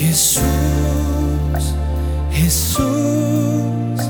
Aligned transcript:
Jesús, 0.00 1.74
Jesús, 2.32 4.00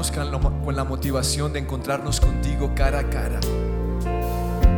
con 0.00 0.74
la- 0.76 0.84
motivación 0.84 1.52
de 1.52 1.58
encontrarnos 1.58 2.20
contigo 2.20 2.72
cara 2.74 3.00
a 3.00 3.10
cara. 3.10 3.38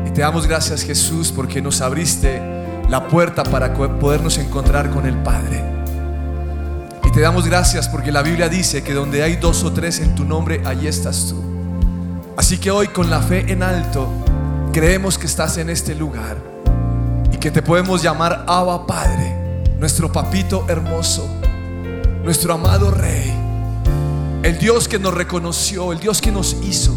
Y 0.04 0.10
te 0.10 0.20
damos 0.22 0.48
gracias 0.48 0.82
Jesús 0.82 1.30
porque 1.30 1.62
nos 1.62 1.80
abriste 1.80 2.42
la 2.88 3.06
puerta 3.06 3.44
para 3.44 3.72
podernos 3.72 4.36
encontrar 4.38 4.90
con 4.90 5.06
el 5.06 5.16
Padre. 5.18 5.62
Y 7.04 7.10
te 7.12 7.20
damos 7.20 7.46
gracias 7.46 7.88
porque 7.88 8.10
la 8.10 8.22
Biblia 8.22 8.48
dice 8.48 8.82
que 8.82 8.94
donde 8.94 9.22
hay 9.22 9.36
dos 9.36 9.62
o 9.62 9.72
tres 9.72 10.00
en 10.00 10.14
tu 10.16 10.24
nombre, 10.24 10.60
allí 10.64 10.88
estás 10.88 11.28
tú. 11.28 11.40
Así 12.36 12.58
que 12.58 12.70
hoy 12.72 12.88
con 12.88 13.08
la 13.08 13.20
fe 13.20 13.52
en 13.52 13.62
alto, 13.62 14.08
creemos 14.72 15.18
que 15.18 15.26
estás 15.26 15.56
en 15.58 15.70
este 15.70 15.94
lugar 15.94 16.36
y 17.30 17.36
que 17.36 17.50
te 17.52 17.62
podemos 17.62 18.02
llamar 18.02 18.44
Abba 18.48 18.86
Padre, 18.86 19.62
nuestro 19.78 20.10
papito 20.10 20.64
hermoso, 20.68 21.28
nuestro 22.24 22.54
amado 22.54 22.90
Rey, 22.90 23.31
el 24.52 24.58
Dios 24.58 24.86
que 24.86 24.98
nos 24.98 25.14
reconoció, 25.14 25.92
el 25.92 25.98
Dios 25.98 26.20
que 26.20 26.30
nos 26.30 26.58
hizo 26.62 26.94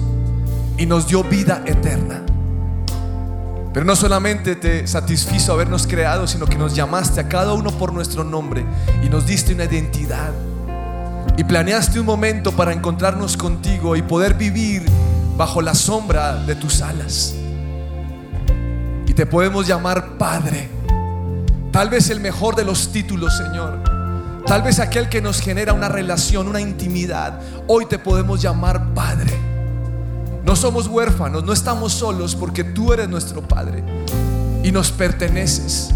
y 0.78 0.86
nos 0.86 1.08
dio 1.08 1.24
vida 1.24 1.64
eterna. 1.66 2.22
Pero 3.74 3.86
no 3.86 3.96
solamente 3.96 4.58
te 4.58 4.86
satisfizo 4.88 5.54
habernos 5.54 5.88
creado, 5.88 6.28
sino 6.28 6.48
que 6.48 6.58
nos 6.58 6.76
llamaste 6.76 7.22
a 7.22 7.30
cada 7.30 7.54
uno 7.54 7.72
por 7.72 7.94
nuestro 7.94 8.26
nombre 8.26 8.66
y 9.02 9.08
nos 9.08 9.26
diste 9.26 9.54
una 9.54 9.64
identidad. 9.64 10.34
Y 11.38 11.46
planeaste 11.46 11.98
un 11.98 12.06
momento 12.06 12.52
para 12.52 12.74
encontrarnos 12.74 13.38
contigo 13.38 13.96
y 13.96 14.02
poder 14.02 14.34
vivir 14.34 14.84
bajo 15.38 15.62
la 15.62 15.76
sombra 15.76 16.36
de 16.44 16.56
tus 16.56 16.82
alas. 16.82 17.36
Y 19.08 19.14
te 19.14 19.26
podemos 19.26 19.66
llamar 19.66 20.18
Padre. 20.18 20.68
Tal 21.72 21.90
vez 21.90 22.10
el 22.10 22.20
mejor 22.20 22.58
de 22.58 22.66
los 22.66 22.92
títulos, 22.92 23.38
Señor. 23.38 23.95
Tal 24.46 24.62
vez 24.62 24.80
aquel 24.80 25.10
que 25.10 25.22
nos 25.22 25.40
genera 25.40 25.74
una 25.74 25.90
relación, 25.90 26.48
una 26.48 26.62
intimidad. 26.62 27.40
Hoy 27.68 27.88
te 27.88 27.98
podemos 27.98 28.42
llamar 28.42 28.94
Padre. 28.94 29.34
No 30.44 30.56
somos 30.56 30.86
huérfanos, 30.86 31.44
no 31.44 31.52
estamos 31.52 31.94
solos 31.94 32.36
porque 32.36 32.64
tú 32.64 32.94
eres 32.94 33.10
nuestro 33.10 33.42
Padre 33.42 33.84
y 34.64 34.72
nos 34.72 34.92
perteneces. 34.92 35.90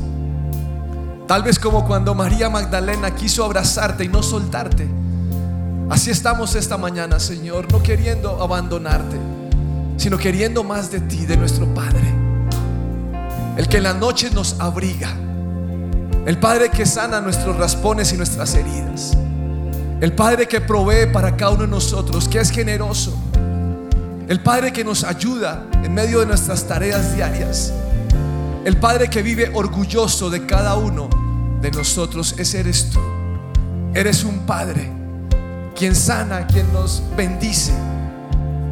Tal 1.28 1.44
vez 1.44 1.60
como 1.60 1.86
cuando 1.86 2.16
María 2.16 2.50
Magdalena 2.50 3.14
quiso 3.14 3.46
abrazarte 3.46 4.06
y 4.06 4.08
no 4.08 4.24
soltarte. 4.24 4.88
Así 5.92 6.10
estamos 6.10 6.56
esta 6.56 6.76
mañana, 6.76 7.20
Señor, 7.20 7.72
no 7.72 7.84
queriendo 7.84 8.42
abandonarte, 8.42 9.18
sino 9.98 10.18
queriendo 10.18 10.64
más 10.64 10.90
de 10.90 11.02
ti, 11.02 11.28
de 11.28 11.38
nuestro 11.38 11.72
Padre. 11.76 12.12
El 13.58 13.68
que 13.68 13.78
en 13.78 13.84
la 13.84 13.94
noche 13.94 14.32
nos 14.32 14.60
abriga. 14.60 15.29
El 16.26 16.38
Padre 16.38 16.70
que 16.70 16.86
sana 16.86 17.22
nuestros 17.22 17.58
raspones 17.58 18.14
y 18.14 18.18
nuestras 18.18 18.54
heridas. 18.56 19.18
El 20.02 20.14
Padre 20.14 20.48
que 20.48 20.62
provee 20.62 21.12
para 21.12 21.36
cada 21.36 21.52
uno 21.52 21.64
de 21.64 21.70
nosotros, 21.70 22.28
que 22.28 22.40
es 22.40 22.52
generoso. 22.52 23.18
El 24.28 24.42
Padre 24.42 24.72
que 24.72 24.84
nos 24.84 25.04
ayuda 25.04 25.66
en 25.84 25.94
medio 25.94 26.20
de 26.20 26.26
nuestras 26.26 26.68
tareas 26.68 27.16
diarias. 27.16 27.74
El 28.64 28.78
Padre 28.78 29.10
que 29.10 29.22
vive 29.22 29.52
orgulloso 29.54 30.30
de 30.30 30.46
cada 30.46 30.76
uno 30.76 31.10
de 31.62 31.72
nosotros. 31.72 32.36
Ese 32.38 32.60
eres 32.60 32.92
tú. 32.92 33.00
Eres 33.94 34.24
un 34.24 34.40
Padre 34.46 34.92
quien 35.76 35.96
sana, 35.96 36.46
quien 36.46 36.72
nos 36.74 37.02
bendice. 37.16 37.74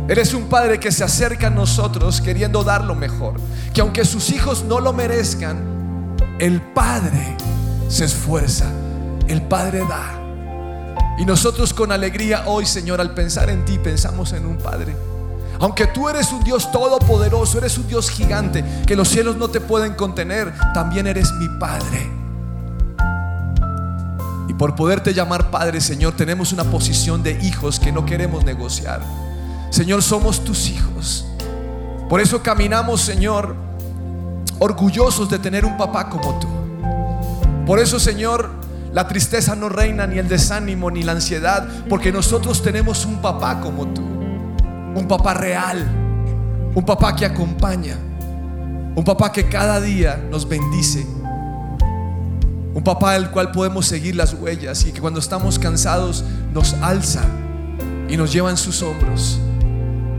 Eres 0.09 0.33
un 0.33 0.43
Padre 0.43 0.79
que 0.79 0.91
se 0.91 1.03
acerca 1.03 1.47
a 1.47 1.49
nosotros 1.49 2.21
queriendo 2.21 2.63
dar 2.63 2.83
lo 2.83 2.95
mejor. 2.95 3.35
Que 3.73 3.81
aunque 3.81 4.05
sus 4.05 4.29
hijos 4.29 4.63
no 4.63 4.79
lo 4.79 4.93
merezcan, 4.93 5.76
el 6.39 6.61
Padre 6.61 7.35
se 7.87 8.05
esfuerza. 8.05 8.65
El 9.27 9.41
Padre 9.41 9.79
da. 9.79 10.13
Y 11.17 11.25
nosotros 11.25 11.73
con 11.73 11.91
alegría 11.91 12.43
hoy, 12.45 12.65
Señor, 12.65 13.01
al 13.01 13.13
pensar 13.13 13.49
en 13.49 13.65
ti, 13.65 13.79
pensamos 13.79 14.33
en 14.33 14.45
un 14.45 14.57
Padre. 14.57 14.95
Aunque 15.59 15.87
tú 15.87 16.07
eres 16.07 16.31
un 16.31 16.43
Dios 16.43 16.71
todopoderoso, 16.71 17.57
eres 17.57 17.77
un 17.79 17.87
Dios 17.87 18.09
gigante, 18.09 18.63
que 18.85 18.95
los 18.95 19.07
cielos 19.09 19.35
no 19.37 19.49
te 19.49 19.59
pueden 19.59 19.95
contener, 19.95 20.53
también 20.73 21.07
eres 21.07 21.31
mi 21.33 21.49
Padre. 21.59 22.11
Y 24.47 24.53
por 24.53 24.75
poderte 24.75 25.13
llamar 25.13 25.49
Padre, 25.49 25.81
Señor, 25.81 26.15
tenemos 26.15 26.53
una 26.53 26.63
posición 26.65 27.23
de 27.23 27.31
hijos 27.43 27.79
que 27.79 27.91
no 27.91 28.05
queremos 28.05 28.45
negociar. 28.45 29.01
Señor, 29.71 30.03
somos 30.03 30.43
tus 30.43 30.69
hijos. 30.69 31.25
Por 32.07 32.21
eso 32.21 32.43
caminamos, 32.43 33.01
Señor, 33.01 33.66
orgullosos 34.59 35.29
de 35.29 35.39
tener 35.39 35.65
un 35.65 35.77
papá 35.77 36.09
como 36.09 36.39
tú. 36.39 36.47
Por 37.65 37.79
eso, 37.79 37.99
Señor, 37.99 38.49
la 38.93 39.07
tristeza 39.07 39.55
no 39.55 39.69
reina, 39.69 40.07
ni 40.07 40.17
el 40.17 40.27
desánimo, 40.27 40.89
ni 40.89 41.03
la 41.03 41.13
ansiedad, 41.13 41.67
porque 41.89 42.11
nosotros 42.11 42.61
tenemos 42.61 43.05
un 43.05 43.21
papá 43.21 43.59
como 43.59 43.87
tú 43.87 44.17
un 44.97 45.07
papá 45.07 45.35
real, 45.35 45.85
un 46.73 46.83
papá 46.83 47.15
que 47.15 47.25
acompaña, 47.25 47.95
un 48.95 49.03
papá 49.03 49.31
que 49.31 49.47
cada 49.47 49.79
día 49.79 50.17
nos 50.31 50.47
bendice, 50.47 51.05
un 52.73 52.81
papá 52.83 53.13
al 53.13 53.31
cual 53.31 53.51
podemos 53.51 53.85
seguir 53.85 54.15
las 54.15 54.33
huellas 54.33 54.85
y 54.85 54.91
que 54.91 54.99
cuando 54.99 55.19
estamos 55.19 55.59
cansados 55.59 56.23
nos 56.51 56.73
alza 56.75 57.21
y 58.09 58.17
nos 58.17 58.33
lleva 58.33 58.49
en 58.49 58.57
sus 58.57 58.81
hombros. 58.81 59.39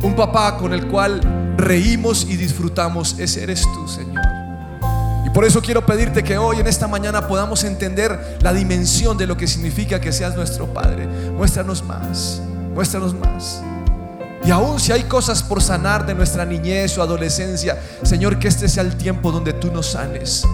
Un 0.03 0.15
papá 0.15 0.57
con 0.57 0.73
el 0.73 0.87
cual 0.87 1.21
reímos 1.57 2.25
y 2.29 2.37
disfrutamos. 2.37 3.17
Ese 3.19 3.43
eres 3.43 3.63
tú, 3.75 3.89
Señor. 3.89 4.28
Y 5.29 5.31
por 5.31 5.45
eso 5.45 5.61
quiero 5.61 5.85
pedirte 5.85 6.25
que 6.25 6.39
hoy, 6.39 6.59
en 6.59 6.67
esta 6.67 6.89
mañana, 6.89 7.29
podamos 7.29 7.63
entender 7.63 8.39
la 8.41 8.55
dimensión 8.55 9.19
de 9.19 9.27
lo 9.27 9.37
que 9.37 9.47
significa 9.47 10.01
que 10.01 10.11
seas 10.11 10.35
nuestro 10.35 10.73
Padre. 10.73 11.07
Muéstranos 11.07 11.85
más, 11.85 12.41
muéstranos 12.75 13.13
más. 13.13 13.61
Y 14.43 14.51
aún 14.51 14.81
si 14.81 14.91
hay 14.91 15.03
cosas 15.03 15.43
por 15.43 15.61
sanar 15.61 16.07
de 16.07 16.15
nuestra 16.15 16.47
niñez 16.47 16.97
o 16.97 17.03
adolescencia, 17.03 17.79
Señor, 18.05 18.39
que 18.39 18.49
este 18.49 18.71
sea 18.71 18.83
el 18.83 18.97
tiempo 18.97 19.31
donde 19.31 19.53
tú 19.53 19.71
nos 19.71 19.89
sanes. 19.89 20.45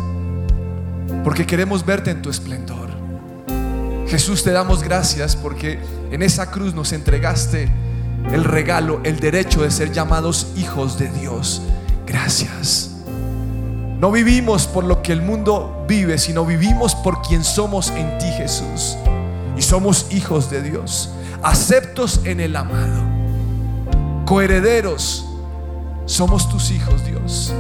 Porque 1.23 1.47
queremos 1.47 1.87
verte 1.87 2.11
en 2.11 2.21
tu 2.21 2.29
esplendor. 2.29 2.89
Jesús, 4.09 4.43
te 4.43 4.51
damos 4.51 4.83
gracias 4.83 5.37
porque 5.37 5.79
en 6.11 6.21
esa 6.21 6.51
cruz 6.51 6.75
nos 6.75 6.93
entregaste 6.93 7.69
el 8.33 8.43
regalo, 8.43 9.01
el 9.05 9.21
derecho 9.21 9.63
de 9.63 9.71
ser 9.71 9.93
llamados 9.93 10.49
hijos 10.57 10.99
de 10.99 11.11
Dios. 11.11 11.63
Gracias. 12.09 12.94
No 14.05 14.13
vivimos 14.13 14.67
por 14.67 14.85
lo 14.85 15.01
que 15.01 15.13
el 15.13 15.23
mundo 15.23 15.83
vive, 15.89 16.19
sino 16.19 16.45
vivimos 16.45 16.95
por 16.95 17.23
quien 17.23 17.43
somos 17.43 17.89
en 17.89 18.19
ti, 18.19 18.27
Jesús. 18.37 18.99
Y 19.57 19.63
somos 19.63 20.09
hijos 20.11 20.51
de 20.51 20.61
Dios, 20.61 21.09
aceptos 21.43 22.21
en 22.25 22.41
el 22.41 22.55
amado 22.55 23.03
coherederos. 24.27 25.25
Somos 26.05 26.51
tus 26.51 26.71
hijos, 26.71 27.03
Dios. 27.07 27.55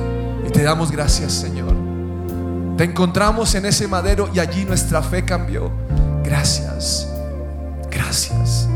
Y 0.46 0.50
te 0.50 0.62
damos 0.62 0.90
gracias, 0.90 1.32
Señor. 1.32 1.74
Te 2.76 2.84
encontramos 2.84 3.54
en 3.54 3.64
ese 3.64 3.88
madero 3.88 4.28
y 4.34 4.38
allí 4.38 4.66
nuestra 4.66 5.00
fe 5.00 5.24
cambió. 5.24 5.72
Gracias. 6.22 7.08
Gracias. 7.90 8.68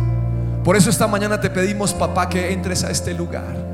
Por 0.65 0.75
eso 0.75 0.89
esta 0.89 1.07
mañana 1.07 1.39
te 1.39 1.51
pedimos, 1.51 1.93
papá, 1.93 2.31
que 2.31 2.51
entres 2.51 2.83
a 2.83 2.91
este 2.91 3.13
lugar. 3.13 3.68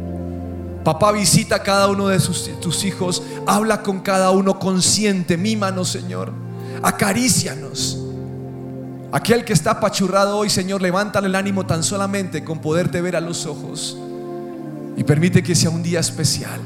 Papá, 0.85 1.12
visita 1.12 1.57
a 1.57 1.62
cada 1.62 1.88
uno 1.88 2.09
de 2.09 2.21
tus 2.61 2.85
hijos. 2.85 3.23
Habla 3.47 3.83
con 3.83 4.00
cada 4.00 4.31
uno 4.31 4.59
consciente. 4.59 5.38
Mímanos, 5.38 5.88
Señor. 5.88 6.31
Acarícianos. 6.83 7.99
Aquel 9.11 9.47
que 9.47 9.55
está 9.55 9.71
apachurrado 9.71 10.37
hoy, 10.37 10.50
Señor, 10.50 10.83
levántale 10.83 11.29
el 11.29 11.37
ánimo 11.37 11.64
tan 11.64 11.83
solamente 11.83 12.45
con 12.45 12.59
poderte 12.59 13.00
ver 13.00 13.17
a 13.17 13.23
los 13.23 13.47
ojos. 13.47 13.97
Y 14.97 15.05
permite 15.05 15.43
que 15.43 15.55
sea 15.55 15.71
un 15.71 15.83
día 15.83 16.00
especial. 16.00 16.61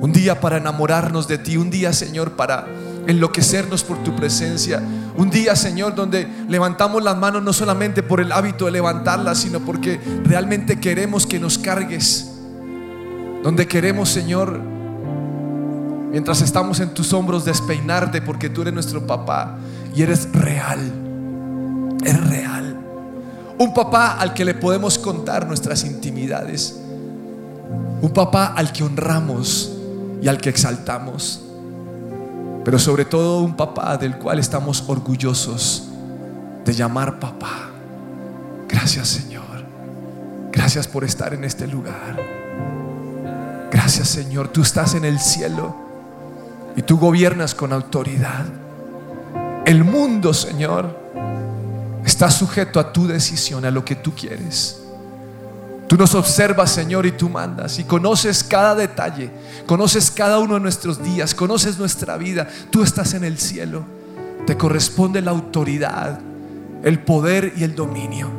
Un 0.00 0.10
día 0.10 0.40
para 0.40 0.56
enamorarnos 0.56 1.28
de 1.28 1.36
ti. 1.36 1.58
Un 1.58 1.70
día, 1.70 1.92
Señor, 1.92 2.32
para 2.36 2.66
enloquecernos 3.06 3.84
por 3.84 4.02
tu 4.02 4.16
presencia. 4.16 4.82
Un 5.18 5.28
día, 5.28 5.54
Señor, 5.54 5.94
donde 5.94 6.26
levantamos 6.48 7.04
las 7.04 7.18
manos 7.18 7.42
no 7.42 7.52
solamente 7.52 8.02
por 8.02 8.22
el 8.22 8.32
hábito 8.32 8.64
de 8.64 8.70
levantarlas, 8.70 9.36
sino 9.36 9.60
porque 9.60 10.00
realmente 10.24 10.80
queremos 10.80 11.26
que 11.26 11.38
nos 11.38 11.58
cargues. 11.58 12.30
Donde 13.44 13.68
queremos, 13.68 14.08
Señor, 14.08 14.58
mientras 16.10 16.40
estamos 16.40 16.80
en 16.80 16.92
tus 16.94 17.12
hombros, 17.12 17.44
despeinarte 17.44 18.20
porque 18.20 18.50
tú 18.50 18.62
eres 18.62 18.74
nuestro 18.74 19.06
papá 19.06 19.58
y 19.94 20.02
eres 20.02 20.28
real 20.32 21.04
es 22.04 22.28
real. 22.28 22.76
Un 23.58 23.72
papá 23.72 24.16
al 24.18 24.34
que 24.34 24.44
le 24.44 24.54
podemos 24.54 24.98
contar 24.98 25.46
nuestras 25.46 25.84
intimidades. 25.84 26.80
Un 28.02 28.10
papá 28.12 28.52
al 28.56 28.72
que 28.72 28.84
honramos 28.84 29.72
y 30.20 30.28
al 30.28 30.38
que 30.38 30.50
exaltamos. 30.50 31.42
Pero 32.64 32.78
sobre 32.78 33.04
todo 33.04 33.40
un 33.40 33.56
papá 33.56 33.96
del 33.96 34.18
cual 34.18 34.38
estamos 34.38 34.84
orgullosos 34.86 35.88
de 36.64 36.72
llamar 36.72 37.18
papá. 37.20 37.70
Gracias 38.68 39.08
Señor. 39.08 39.44
Gracias 40.50 40.88
por 40.88 41.04
estar 41.04 41.34
en 41.34 41.44
este 41.44 41.66
lugar. 41.66 42.16
Gracias 43.74 44.06
Señor. 44.06 44.46
Tú 44.50 44.62
estás 44.62 44.94
en 44.94 45.04
el 45.04 45.18
cielo 45.18 45.74
y 46.76 46.82
tú 46.82 46.96
gobiernas 46.96 47.56
con 47.56 47.72
autoridad. 47.72 48.46
El 49.66 49.82
mundo, 49.82 50.32
Señor, 50.32 50.96
está 52.06 52.30
sujeto 52.30 52.78
a 52.78 52.92
tu 52.92 53.08
decisión, 53.08 53.64
a 53.64 53.72
lo 53.72 53.84
que 53.84 53.96
tú 53.96 54.14
quieres. 54.14 54.80
Tú 55.88 55.96
nos 55.96 56.14
observas, 56.14 56.70
Señor, 56.70 57.04
y 57.04 57.10
tú 57.10 57.28
mandas. 57.28 57.80
Y 57.80 57.82
conoces 57.84 58.44
cada 58.44 58.76
detalle, 58.76 59.32
conoces 59.66 60.08
cada 60.08 60.38
uno 60.38 60.54
de 60.54 60.60
nuestros 60.60 61.02
días, 61.02 61.34
conoces 61.34 61.76
nuestra 61.76 62.16
vida. 62.16 62.46
Tú 62.70 62.84
estás 62.84 63.12
en 63.14 63.24
el 63.24 63.38
cielo. 63.38 63.84
Te 64.46 64.56
corresponde 64.56 65.20
la 65.20 65.32
autoridad, 65.32 66.20
el 66.84 67.00
poder 67.00 67.54
y 67.56 67.64
el 67.64 67.74
dominio. 67.74 68.30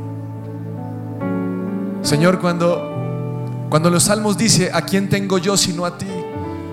Señor, 2.03 2.39
cuando, 2.39 2.94
cuando 3.69 3.89
los 3.89 4.03
salmos 4.03 4.37
dice, 4.37 4.71
¿a 4.73 4.81
quién 4.81 5.09
tengo 5.09 5.37
yo 5.37 5.57
sino 5.57 5.85
a 5.85 5.97
ti? 5.97 6.07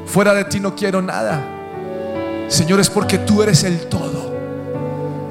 Fuera 0.06 0.34
de 0.34 0.44
ti 0.44 0.60
no 0.60 0.74
quiero 0.74 1.00
nada. 1.00 1.42
Señor, 2.48 2.80
es 2.80 2.90
porque 2.90 3.18
tú 3.18 3.42
eres 3.42 3.64
el 3.64 3.88
todo. 3.88 4.32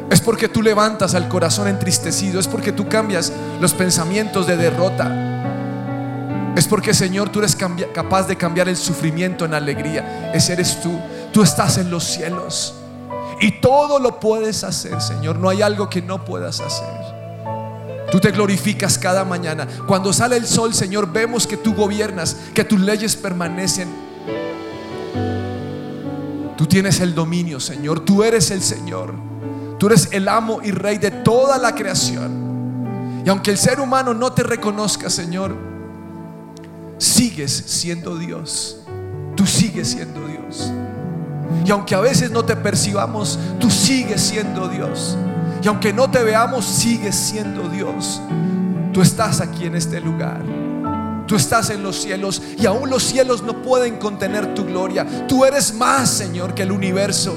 Es 0.09 0.19
porque 0.19 0.49
tú 0.49 0.61
levantas 0.61 1.13
al 1.13 1.29
corazón 1.29 1.67
entristecido. 1.67 2.39
Es 2.39 2.47
porque 2.47 2.71
tú 2.71 2.89
cambias 2.89 3.31
los 3.59 3.73
pensamientos 3.73 4.47
de 4.47 4.57
derrota. 4.57 6.53
Es 6.55 6.67
porque, 6.67 6.93
Señor, 6.93 7.29
tú 7.29 7.39
eres 7.39 7.55
capaz 7.93 8.23
de 8.23 8.35
cambiar 8.35 8.67
el 8.67 8.75
sufrimiento 8.75 9.45
en 9.45 9.53
alegría. 9.53 10.31
Ese 10.33 10.53
eres 10.53 10.81
tú. 10.81 10.99
Tú 11.31 11.43
estás 11.43 11.77
en 11.77 11.89
los 11.89 12.03
cielos. 12.03 12.73
Y 13.39 13.61
todo 13.61 13.99
lo 13.99 14.19
puedes 14.19 14.63
hacer, 14.63 14.99
Señor. 15.01 15.37
No 15.37 15.47
hay 15.47 15.61
algo 15.61 15.89
que 15.89 16.01
no 16.01 16.25
puedas 16.25 16.59
hacer. 16.59 17.20
Tú 18.11 18.19
te 18.19 18.31
glorificas 18.31 18.97
cada 18.97 19.23
mañana. 19.23 19.65
Cuando 19.87 20.11
sale 20.11 20.35
el 20.35 20.45
sol, 20.45 20.73
Señor, 20.73 21.11
vemos 21.11 21.47
que 21.47 21.55
tú 21.55 21.73
gobiernas, 21.73 22.35
que 22.53 22.65
tus 22.65 22.79
leyes 22.79 23.15
permanecen. 23.15 23.87
Tú 26.57 26.65
tienes 26.65 26.99
el 26.99 27.15
dominio, 27.15 27.59
Señor. 27.59 28.01
Tú 28.01 28.21
eres 28.21 28.51
el 28.51 28.61
Señor. 28.61 29.13
Tú 29.79 29.87
eres 29.87 30.09
el 30.11 30.27
amo 30.27 30.59
y 30.61 30.71
rey 30.71 30.97
de 30.97 31.09
toda 31.09 31.57
la 31.57 31.73
creación. 31.73 33.21
Y 33.25 33.29
aunque 33.29 33.49
el 33.49 33.57
ser 33.57 33.79
humano 33.79 34.13
no 34.13 34.33
te 34.33 34.43
reconozca, 34.43 35.09
Señor, 35.09 35.55
sigues 36.97 37.51
siendo 37.51 38.17
Dios. 38.17 38.81
Tú 39.35 39.47
sigues 39.47 39.87
siendo 39.87 40.27
Dios. 40.27 40.71
Y 41.65 41.71
aunque 41.71 41.95
a 41.95 41.99
veces 42.01 42.29
no 42.29 42.43
te 42.43 42.55
percibamos, 42.55 43.39
tú 43.59 43.71
sigues 43.71 44.21
siendo 44.21 44.67
Dios. 44.67 45.17
Y 45.61 45.67
aunque 45.67 45.93
no 45.93 46.09
te 46.09 46.23
veamos, 46.23 46.65
sigues 46.65 47.15
siendo 47.15 47.69
Dios. 47.69 48.21
Tú 48.93 49.01
estás 49.01 49.41
aquí 49.41 49.65
en 49.65 49.75
este 49.75 50.01
lugar. 50.01 50.41
Tú 51.27 51.35
estás 51.35 51.69
en 51.69 51.83
los 51.83 52.01
cielos 52.01 52.41
y 52.57 52.65
aún 52.65 52.89
los 52.89 53.03
cielos 53.03 53.43
no 53.43 53.61
pueden 53.61 53.97
contener 53.97 54.53
tu 54.53 54.65
gloria. 54.65 55.27
Tú 55.27 55.45
eres 55.45 55.73
más, 55.73 56.09
Señor, 56.09 56.53
que 56.53 56.63
el 56.63 56.71
universo. 56.71 57.33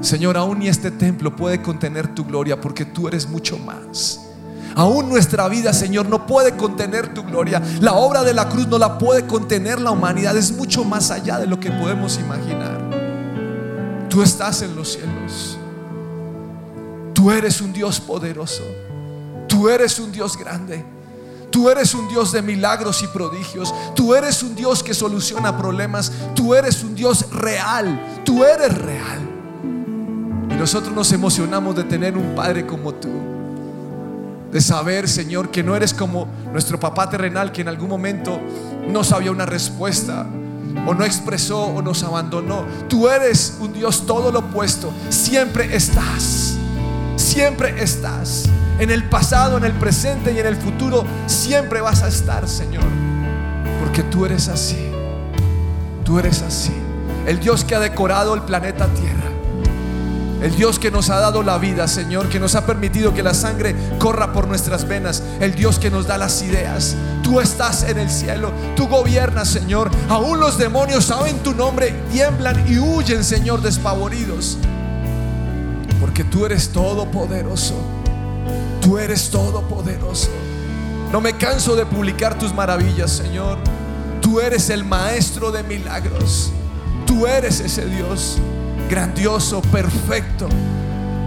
Señor, 0.00 0.36
aún 0.36 0.58
ni 0.58 0.68
este 0.68 0.90
templo 0.90 1.34
puede 1.34 1.62
contener 1.62 2.14
tu 2.14 2.24
gloria 2.24 2.60
porque 2.60 2.84
tú 2.84 3.08
eres 3.08 3.28
mucho 3.28 3.58
más. 3.58 4.20
Aún 4.74 5.08
nuestra 5.08 5.48
vida, 5.48 5.72
Señor, 5.72 6.08
no 6.08 6.26
puede 6.26 6.56
contener 6.56 7.14
tu 7.14 7.22
gloria. 7.22 7.62
La 7.80 7.94
obra 7.94 8.22
de 8.22 8.34
la 8.34 8.48
cruz 8.48 8.66
no 8.68 8.78
la 8.78 8.98
puede 8.98 9.26
contener 9.26 9.80
la 9.80 9.90
humanidad. 9.90 10.36
Es 10.36 10.52
mucho 10.52 10.84
más 10.84 11.10
allá 11.10 11.38
de 11.38 11.46
lo 11.46 11.58
que 11.58 11.70
podemos 11.70 12.18
imaginar. 12.18 12.99
Tú 14.10 14.22
estás 14.22 14.60
en 14.60 14.76
los 14.76 14.92
cielos. 14.92 15.56
Tú 17.14 17.30
eres 17.30 17.60
un 17.62 17.72
Dios 17.72 17.98
poderoso. 18.00 18.62
Tú 19.48 19.68
eres 19.68 19.98
un 19.98 20.12
Dios 20.12 20.36
grande. 20.36 20.84
Tú 21.50 21.70
eres 21.70 21.94
un 21.94 22.06
Dios 22.08 22.32
de 22.32 22.42
milagros 22.42 23.02
y 23.02 23.06
prodigios. 23.06 23.72
Tú 23.94 24.14
eres 24.14 24.42
un 24.42 24.54
Dios 24.54 24.82
que 24.82 24.92
soluciona 24.92 25.56
problemas. 25.56 26.12
Tú 26.34 26.54
eres 26.54 26.84
un 26.84 26.94
Dios 26.94 27.30
real. 27.30 28.22
Tú 28.24 28.44
eres 28.44 28.76
real 28.76 29.40
nosotros 30.60 30.94
nos 30.94 31.10
emocionamos 31.12 31.74
de 31.74 31.84
tener 31.84 32.18
un 32.18 32.34
Padre 32.34 32.66
como 32.66 32.92
tú. 32.92 33.08
De 34.52 34.60
saber, 34.60 35.08
Señor, 35.08 35.50
que 35.50 35.62
no 35.62 35.74
eres 35.74 35.94
como 35.94 36.28
nuestro 36.52 36.78
papá 36.78 37.08
terrenal 37.08 37.50
que 37.50 37.62
en 37.62 37.68
algún 37.68 37.88
momento 37.88 38.38
no 38.86 39.02
sabía 39.02 39.30
una 39.30 39.46
respuesta 39.46 40.26
o 40.86 40.94
no 40.94 41.04
expresó 41.04 41.64
o 41.64 41.82
nos 41.82 42.02
abandonó. 42.02 42.64
Tú 42.88 43.08
eres 43.08 43.56
un 43.60 43.72
Dios 43.72 44.06
todo 44.06 44.32
lo 44.32 44.40
opuesto. 44.40 44.92
Siempre 45.08 45.74
estás. 45.74 46.56
Siempre 47.16 47.82
estás. 47.82 48.44
En 48.78 48.90
el 48.90 49.04
pasado, 49.08 49.58
en 49.58 49.64
el 49.64 49.72
presente 49.72 50.32
y 50.32 50.38
en 50.38 50.46
el 50.46 50.56
futuro 50.56 51.04
siempre 51.26 51.80
vas 51.80 52.02
a 52.02 52.08
estar, 52.08 52.48
Señor. 52.48 52.84
Porque 53.80 54.02
tú 54.02 54.24
eres 54.24 54.48
así. 54.48 54.88
Tú 56.04 56.18
eres 56.18 56.42
así. 56.42 56.72
El 57.26 57.40
Dios 57.40 57.64
que 57.64 57.74
ha 57.74 57.80
decorado 57.80 58.34
el 58.34 58.42
planeta 58.42 58.86
Tierra. 58.86 59.30
El 60.42 60.56
Dios 60.56 60.78
que 60.78 60.90
nos 60.90 61.10
ha 61.10 61.20
dado 61.20 61.42
la 61.42 61.58
vida, 61.58 61.86
Señor, 61.86 62.30
que 62.30 62.40
nos 62.40 62.54
ha 62.54 62.64
permitido 62.64 63.12
que 63.12 63.22
la 63.22 63.34
sangre 63.34 63.76
corra 63.98 64.32
por 64.32 64.48
nuestras 64.48 64.88
venas. 64.88 65.22
El 65.38 65.54
Dios 65.54 65.78
que 65.78 65.90
nos 65.90 66.06
da 66.06 66.16
las 66.16 66.40
ideas. 66.42 66.96
Tú 67.22 67.40
estás 67.40 67.82
en 67.82 67.98
el 67.98 68.08
cielo, 68.08 68.50
tú 68.74 68.88
gobiernas, 68.88 69.48
Señor. 69.48 69.90
Aún 70.08 70.40
los 70.40 70.56
demonios 70.56 71.04
saben 71.04 71.40
tu 71.40 71.52
nombre, 71.52 71.90
tiemblan 72.10 72.64
y 72.72 72.78
huyen, 72.78 73.22
Señor, 73.22 73.60
despavoridos. 73.60 74.56
Porque 76.00 76.24
tú 76.24 76.46
eres 76.46 76.70
todopoderoso. 76.70 77.74
Tú 78.80 78.96
eres 78.96 79.28
todopoderoso. 79.28 80.30
No 81.12 81.20
me 81.20 81.34
canso 81.34 81.76
de 81.76 81.84
publicar 81.84 82.38
tus 82.38 82.54
maravillas, 82.54 83.10
Señor. 83.10 83.58
Tú 84.22 84.40
eres 84.40 84.70
el 84.70 84.86
maestro 84.86 85.52
de 85.52 85.62
milagros. 85.64 86.50
Tú 87.04 87.26
eres 87.26 87.60
ese 87.60 87.84
Dios 87.84 88.38
grandioso, 88.90 89.62
perfecto. 89.62 90.48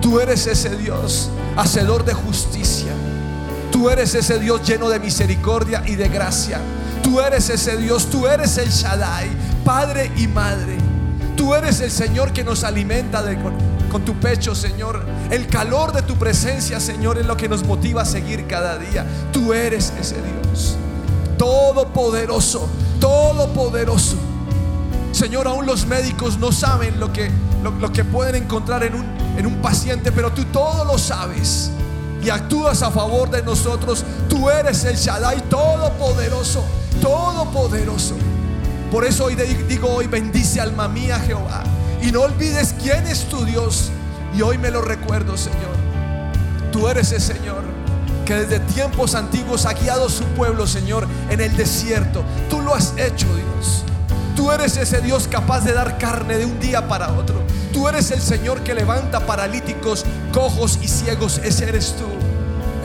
Tú 0.01 0.19
eres 0.19 0.45
ese 0.47 0.75
Dios, 0.75 1.29
hacedor 1.55 2.03
de 2.03 2.13
justicia. 2.13 2.91
Tú 3.71 3.89
eres 3.89 4.13
ese 4.13 4.37
Dios 4.37 4.67
lleno 4.67 4.89
de 4.89 4.99
misericordia 4.99 5.81
y 5.87 5.95
de 5.95 6.09
gracia. 6.09 6.59
Tú 7.01 7.21
eres 7.21 7.49
ese 7.49 7.77
Dios, 7.77 8.09
tú 8.09 8.27
eres 8.27 8.57
el 8.57 8.69
Shaddai, 8.69 9.29
Padre 9.63 10.11
y 10.17 10.27
Madre. 10.27 10.77
Tú 11.37 11.55
eres 11.55 11.79
el 11.79 11.89
Señor 11.89 12.33
que 12.33 12.43
nos 12.43 12.63
alimenta 12.65 13.23
con, 13.41 13.55
con 13.89 14.03
tu 14.03 14.13
pecho, 14.19 14.53
Señor. 14.53 15.05
El 15.31 15.47
calor 15.47 15.93
de 15.93 16.01
tu 16.01 16.15
presencia, 16.15 16.79
Señor, 16.81 17.17
es 17.17 17.25
lo 17.25 17.37
que 17.37 17.47
nos 17.47 17.63
motiva 17.63 18.01
a 18.01 18.05
seguir 18.05 18.45
cada 18.45 18.77
día. 18.77 19.05
Tú 19.31 19.53
eres 19.53 19.93
ese 19.99 20.15
Dios. 20.15 20.75
Todopoderoso, 21.37 22.69
todopoderoso. 22.99 24.17
Señor, 25.13 25.47
aún 25.47 25.65
los 25.65 25.85
médicos 25.85 26.37
no 26.39 26.51
saben 26.51 26.99
lo 26.99 27.13
que, 27.13 27.31
lo, 27.63 27.91
que 27.91 28.03
pueden 28.03 28.35
encontrar 28.35 28.83
en 28.83 28.95
un, 28.95 29.05
en 29.37 29.45
un 29.45 29.61
paciente, 29.61 30.11
pero 30.11 30.31
tú 30.31 30.45
todo 30.45 30.85
lo 30.85 30.97
sabes 30.97 31.71
y 32.23 32.29
actúas 32.29 32.81
a 32.81 32.91
favor 32.91 33.29
de 33.29 33.41
nosotros. 33.43 34.05
Tú 34.29 34.49
eres 34.49 34.83
el 34.85 34.95
Shaddai 34.95 35.41
todopoderoso, 35.49 36.63
todopoderoso. 37.01 38.15
Por 38.91 39.05
eso 39.05 39.25
hoy 39.25 39.35
digo 39.35 39.89
hoy, 39.89 40.07
bendice 40.07 40.61
alma 40.61 40.87
mía 40.87 41.19
Jehová. 41.19 41.63
Y 42.01 42.11
no 42.11 42.21
olvides 42.21 42.75
quién 42.81 43.07
es 43.07 43.27
tu 43.27 43.43
Dios. 43.45 43.91
Y 44.35 44.41
hoy 44.41 44.57
me 44.57 44.71
lo 44.71 44.81
recuerdo, 44.81 45.37
Señor. 45.37 45.73
Tú 46.71 46.87
eres 46.87 47.11
el 47.11 47.21
Señor 47.21 47.63
que 48.25 48.35
desde 48.35 48.59
tiempos 48.59 49.15
antiguos 49.15 49.65
ha 49.65 49.73
guiado 49.73 50.09
su 50.09 50.23
pueblo, 50.25 50.65
Señor, 50.65 51.07
en 51.29 51.41
el 51.41 51.55
desierto. 51.57 52.23
Tú 52.49 52.61
lo 52.61 52.73
has 52.73 52.93
hecho, 52.97 53.27
Dios. 53.35 53.83
Tú 54.35 54.51
eres 54.51 54.77
ese 54.77 55.01
Dios 55.01 55.27
capaz 55.27 55.61
de 55.61 55.73
dar 55.73 55.97
carne 55.97 56.37
de 56.37 56.45
un 56.45 56.59
día 56.59 56.87
para 56.87 57.11
otro. 57.13 57.43
Tú 57.73 57.89
eres 57.89 58.11
el 58.11 58.21
Señor 58.21 58.61
que 58.61 58.75
levanta 58.75 59.25
paralíticos, 59.25 60.05
cojos 60.31 60.79
y 60.81 60.87
ciegos. 60.87 61.39
Ese 61.43 61.67
eres 61.67 61.95
tú. 61.97 62.05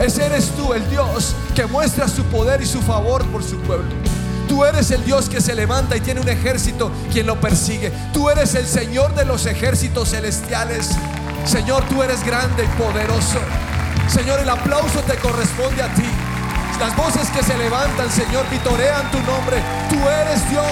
Ese 0.03 0.25
eres 0.25 0.49
tú, 0.51 0.73
el 0.73 0.89
Dios 0.89 1.35
que 1.55 1.65
muestra 1.65 2.07
su 2.07 2.23
poder 2.25 2.61
y 2.61 2.65
su 2.65 2.81
favor 2.81 3.23
por 3.27 3.43
su 3.43 3.57
pueblo. 3.59 3.89
Tú 4.47 4.65
eres 4.65 4.89
el 4.89 5.05
Dios 5.05 5.29
que 5.29 5.41
se 5.41 5.53
levanta 5.53 5.95
y 5.95 6.01
tiene 6.01 6.21
un 6.21 6.27
ejército 6.27 6.91
quien 7.11 7.27
lo 7.27 7.39
persigue. 7.39 7.91
Tú 8.11 8.29
eres 8.29 8.55
el 8.55 8.65
Señor 8.65 9.13
de 9.13 9.25
los 9.25 9.45
ejércitos 9.45 10.09
celestiales. 10.09 10.89
Señor, 11.45 11.83
tú 11.87 12.01
eres 12.01 12.25
grande 12.25 12.63
y 12.63 12.81
poderoso. 12.81 13.39
Señor, 14.07 14.39
el 14.39 14.49
aplauso 14.49 15.01
te 15.01 15.15
corresponde 15.17 15.83
a 15.83 15.93
ti. 15.93 16.09
Las 16.79 16.95
voces 16.95 17.29
que 17.29 17.43
se 17.43 17.57
levantan, 17.57 18.09
Señor, 18.09 18.49
vitorean 18.49 19.11
tu 19.11 19.19
nombre. 19.19 19.61
Tú 19.89 19.97
eres 20.09 20.49
Dios 20.49 20.65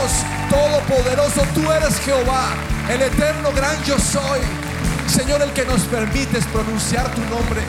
todopoderoso. 0.49 1.41
Tú 1.53 1.71
eres 1.71 1.99
Jehová, 1.99 2.55
el 2.89 3.01
eterno 3.01 3.51
gran 3.55 3.81
yo 3.83 3.97
soy. 3.99 4.39
Señor, 5.07 5.41
el 5.41 5.51
que 5.51 5.65
nos 5.65 5.81
permites 5.81 6.45
pronunciar 6.45 7.09
tu 7.13 7.21
nombre. 7.21 7.61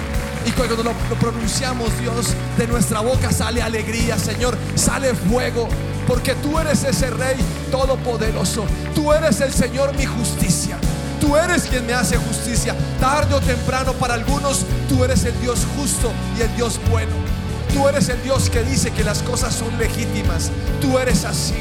Y 0.47 0.51
cuando 0.53 0.83
lo, 0.83 0.93
pronunciamos, 1.21 1.97
Dios, 1.99 2.35
de 2.57 2.67
nuestra 2.67 3.01
boca 3.01 3.33
sale 3.33 3.61
alegría, 3.61 4.19
Señor, 4.19 4.57
sale 4.75 5.15
fuego. 5.15 5.69
Porque 6.07 6.35
tú 6.37 6.59
eres 6.59 6.85
ese 6.85 7.11
Rey 7.11 7.37
todopoderoso. 7.71 8.65
Tú 8.95 9.13
eres 9.13 9.41
el 9.41 9.53
Señor 9.53 9.95
mi 9.97 10.07
justicia. 10.07 10.79
Tú 11.21 11.37
eres 11.37 11.65
quien 11.65 11.87
me 11.87 11.93
hace 11.93 12.17
justicia. 12.17 12.75
Tarde 13.01 13.35
o 13.35 13.41
temprano 13.41 13.93
para 13.95 14.15
algunos, 14.15 14.65
tú 14.89 15.05
eres 15.05 15.25
el 15.25 15.39
Dios 15.41 15.67
justo 15.77 16.13
y 16.39 16.43
el 16.43 16.57
Dios 16.57 16.81
bueno. 16.91 17.13
Tú 17.75 17.89
eres 17.89 18.09
el 18.09 18.23
Dios 18.23 18.49
que 18.49 18.63
dice 18.63 18.91
que 18.93 19.05
las 19.05 19.23
cosas 19.23 19.55
son 19.55 19.77
legítimas. 19.79 20.51
Tú 20.81 20.99
eres 20.99 21.25
así. 21.25 21.55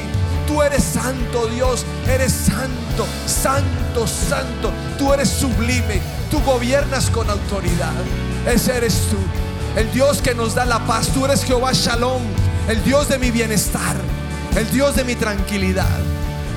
Tú 0.47 0.61
eres 0.63 0.83
santo 0.83 1.47
Dios. 1.47 1.85
Eres 2.07 2.31
santo, 2.31 3.05
santo, 3.25 4.07
santo. 4.07 4.71
Tú 4.97 5.13
eres 5.13 5.29
sublime. 5.29 6.01
Tú 6.31 6.41
gobiernas 6.41 7.09
con 7.09 7.29
autoridad. 7.29 7.93
Ese 8.47 8.77
eres 8.77 8.93
tú. 9.09 9.17
El 9.79 9.91
Dios 9.91 10.21
que 10.21 10.33
nos 10.33 10.55
da 10.55 10.65
la 10.65 10.79
paz. 10.87 11.09
Tú 11.09 11.25
eres 11.25 11.43
Jehová 11.43 11.71
Shalom. 11.73 12.23
El 12.67 12.83
Dios 12.83 13.09
de 13.09 13.19
mi 13.19 13.29
bienestar. 13.29 13.95
El 14.55 14.69
Dios 14.71 14.95
de 14.95 15.03
mi 15.03 15.15
tranquilidad. 15.15 15.99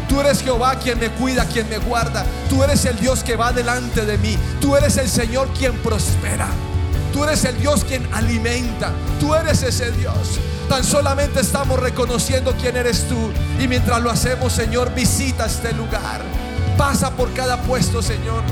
Tú 0.08 0.20
eres 0.20 0.42
Jehová 0.42 0.76
quien 0.76 0.98
me 0.98 1.10
cuida, 1.10 1.44
quien 1.44 1.68
me 1.68 1.78
guarda. 1.78 2.24
Tú 2.48 2.64
eres 2.64 2.84
el 2.84 2.98
Dios 2.98 3.22
que 3.22 3.36
va 3.36 3.52
delante 3.52 4.04
de 4.04 4.18
mí. 4.18 4.36
Tú 4.60 4.76
eres 4.76 4.96
el 4.96 5.08
Señor 5.08 5.48
quien 5.56 5.76
prospera. 5.78 6.48
Tú 7.12 7.24
eres 7.24 7.44
el 7.44 7.58
Dios 7.58 7.84
quien 7.84 8.06
alimenta. 8.12 8.92
Tú 9.18 9.34
eres 9.34 9.62
ese 9.62 9.90
Dios. 9.92 10.38
Tan 10.68 10.84
solamente 10.84 11.40
estamos 11.40 11.80
reconociendo 11.80 12.54
quién 12.60 12.76
eres 12.76 13.08
tú. 13.08 13.32
Y 13.58 13.66
mientras 13.66 14.00
lo 14.00 14.10
hacemos, 14.10 14.52
Señor, 14.52 14.94
visita 14.94 15.46
este 15.46 15.72
lugar. 15.72 16.22
Pasa 16.76 17.10
por 17.10 17.32
cada 17.34 17.60
puesto, 17.62 18.00
Señor. 18.02 18.42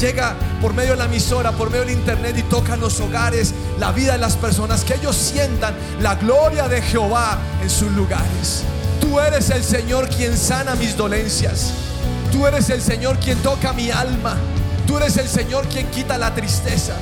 Llega 0.00 0.34
por 0.60 0.74
medio 0.74 0.92
de 0.92 0.98
la 0.98 1.04
emisora, 1.06 1.52
por 1.52 1.70
medio 1.70 1.84
del 1.84 1.94
internet 1.94 2.36
y 2.38 2.42
toca 2.42 2.76
los 2.76 3.00
hogares 3.00 3.54
la 3.78 3.92
vida 3.92 4.12
de 4.12 4.18
las 4.18 4.36
personas. 4.36 4.84
Que 4.84 4.94
ellos 4.94 5.16
sientan 5.16 5.74
la 6.00 6.14
gloria 6.14 6.68
de 6.68 6.80
Jehová 6.82 7.38
en 7.62 7.70
sus 7.70 7.90
lugares. 7.92 8.62
Tú 9.00 9.18
eres 9.20 9.50
el 9.50 9.62
Señor 9.62 10.08
quien 10.08 10.36
sana 10.36 10.74
mis 10.76 10.96
dolencias. 10.96 11.72
Tú 12.32 12.46
eres 12.46 12.70
el 12.70 12.80
Señor 12.80 13.18
quien 13.18 13.38
toca 13.38 13.72
mi 13.72 13.90
alma. 13.90 14.36
Tú 14.86 14.96
eres 14.98 15.16
el 15.16 15.28
Señor 15.28 15.66
quien 15.68 15.86
quita 15.88 16.16
la 16.16 16.34
tristeza. 16.34 16.94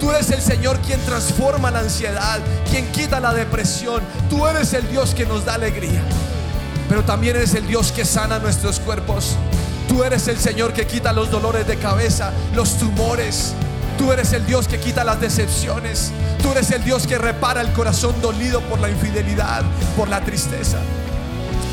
Tú 0.00 0.10
eres 0.10 0.30
el 0.30 0.40
Señor 0.40 0.78
quien 0.78 1.00
transforma 1.00 1.70
la 1.70 1.80
ansiedad, 1.80 2.38
quien 2.70 2.90
quita 2.92 3.18
la 3.18 3.34
depresión. 3.34 4.02
Tú 4.30 4.46
eres 4.46 4.72
el 4.72 4.88
Dios 4.88 5.14
que 5.14 5.26
nos 5.26 5.44
da 5.44 5.54
alegría. 5.54 6.02
Pero 6.88 7.02
también 7.04 7.36
eres 7.36 7.54
el 7.54 7.66
Dios 7.66 7.92
que 7.92 8.04
sana 8.04 8.38
nuestros 8.38 8.80
cuerpos. 8.80 9.36
Tú 9.88 10.04
eres 10.04 10.28
el 10.28 10.38
Señor 10.38 10.72
que 10.72 10.86
quita 10.86 11.12
los 11.12 11.30
dolores 11.30 11.66
de 11.66 11.76
cabeza, 11.76 12.32
los 12.54 12.78
tumores. 12.78 13.54
Tú 13.96 14.12
eres 14.12 14.32
el 14.32 14.46
Dios 14.46 14.68
que 14.68 14.78
quita 14.78 15.02
las 15.02 15.20
decepciones. 15.20 16.12
Tú 16.40 16.52
eres 16.52 16.70
el 16.70 16.84
Dios 16.84 17.06
que 17.06 17.18
repara 17.18 17.60
el 17.60 17.72
corazón 17.72 18.14
dolido 18.22 18.60
por 18.62 18.78
la 18.78 18.88
infidelidad, 18.88 19.62
por 19.96 20.08
la 20.08 20.20
tristeza. 20.20 20.78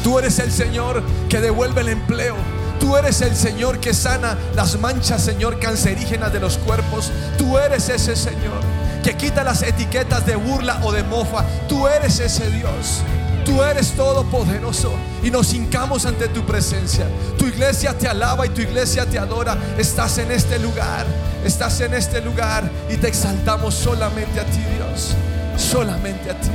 Tú 0.03 0.17
eres 0.17 0.39
el 0.39 0.51
Señor 0.51 1.03
que 1.29 1.39
devuelve 1.39 1.81
el 1.81 1.89
empleo. 1.89 2.35
Tú 2.79 2.95
eres 2.97 3.21
el 3.21 3.35
Señor 3.35 3.79
que 3.79 3.93
sana 3.93 4.37
las 4.55 4.79
manchas, 4.79 5.21
Señor, 5.21 5.59
cancerígenas 5.59 6.31
de 6.31 6.39
los 6.39 6.57
cuerpos. 6.57 7.11
Tú 7.37 7.57
eres 7.57 7.89
ese 7.89 8.15
Señor 8.15 8.59
que 9.03 9.15
quita 9.15 9.43
las 9.43 9.61
etiquetas 9.61 10.25
de 10.25 10.35
burla 10.35 10.79
o 10.83 10.91
de 10.91 11.03
mofa. 11.03 11.45
Tú 11.67 11.87
eres 11.87 12.19
ese 12.19 12.49
Dios. 12.49 13.03
Tú 13.45 13.61
eres 13.61 13.91
todopoderoso 13.91 14.91
y 15.21 15.29
nos 15.29 15.53
hincamos 15.53 16.07
ante 16.07 16.27
tu 16.29 16.43
presencia. 16.45 17.05
Tu 17.37 17.45
iglesia 17.45 17.95
te 17.95 18.07
alaba 18.07 18.47
y 18.47 18.49
tu 18.49 18.61
iglesia 18.61 19.05
te 19.05 19.19
adora. 19.19 19.55
Estás 19.77 20.17
en 20.17 20.31
este 20.31 20.57
lugar, 20.57 21.05
estás 21.45 21.79
en 21.81 21.93
este 21.93 22.21
lugar 22.21 22.69
y 22.89 22.97
te 22.97 23.07
exaltamos 23.07 23.75
solamente 23.75 24.39
a 24.39 24.45
ti, 24.45 24.63
Dios. 24.75 25.13
Solamente 25.55 26.31
a 26.31 26.41
ti. 26.41 26.49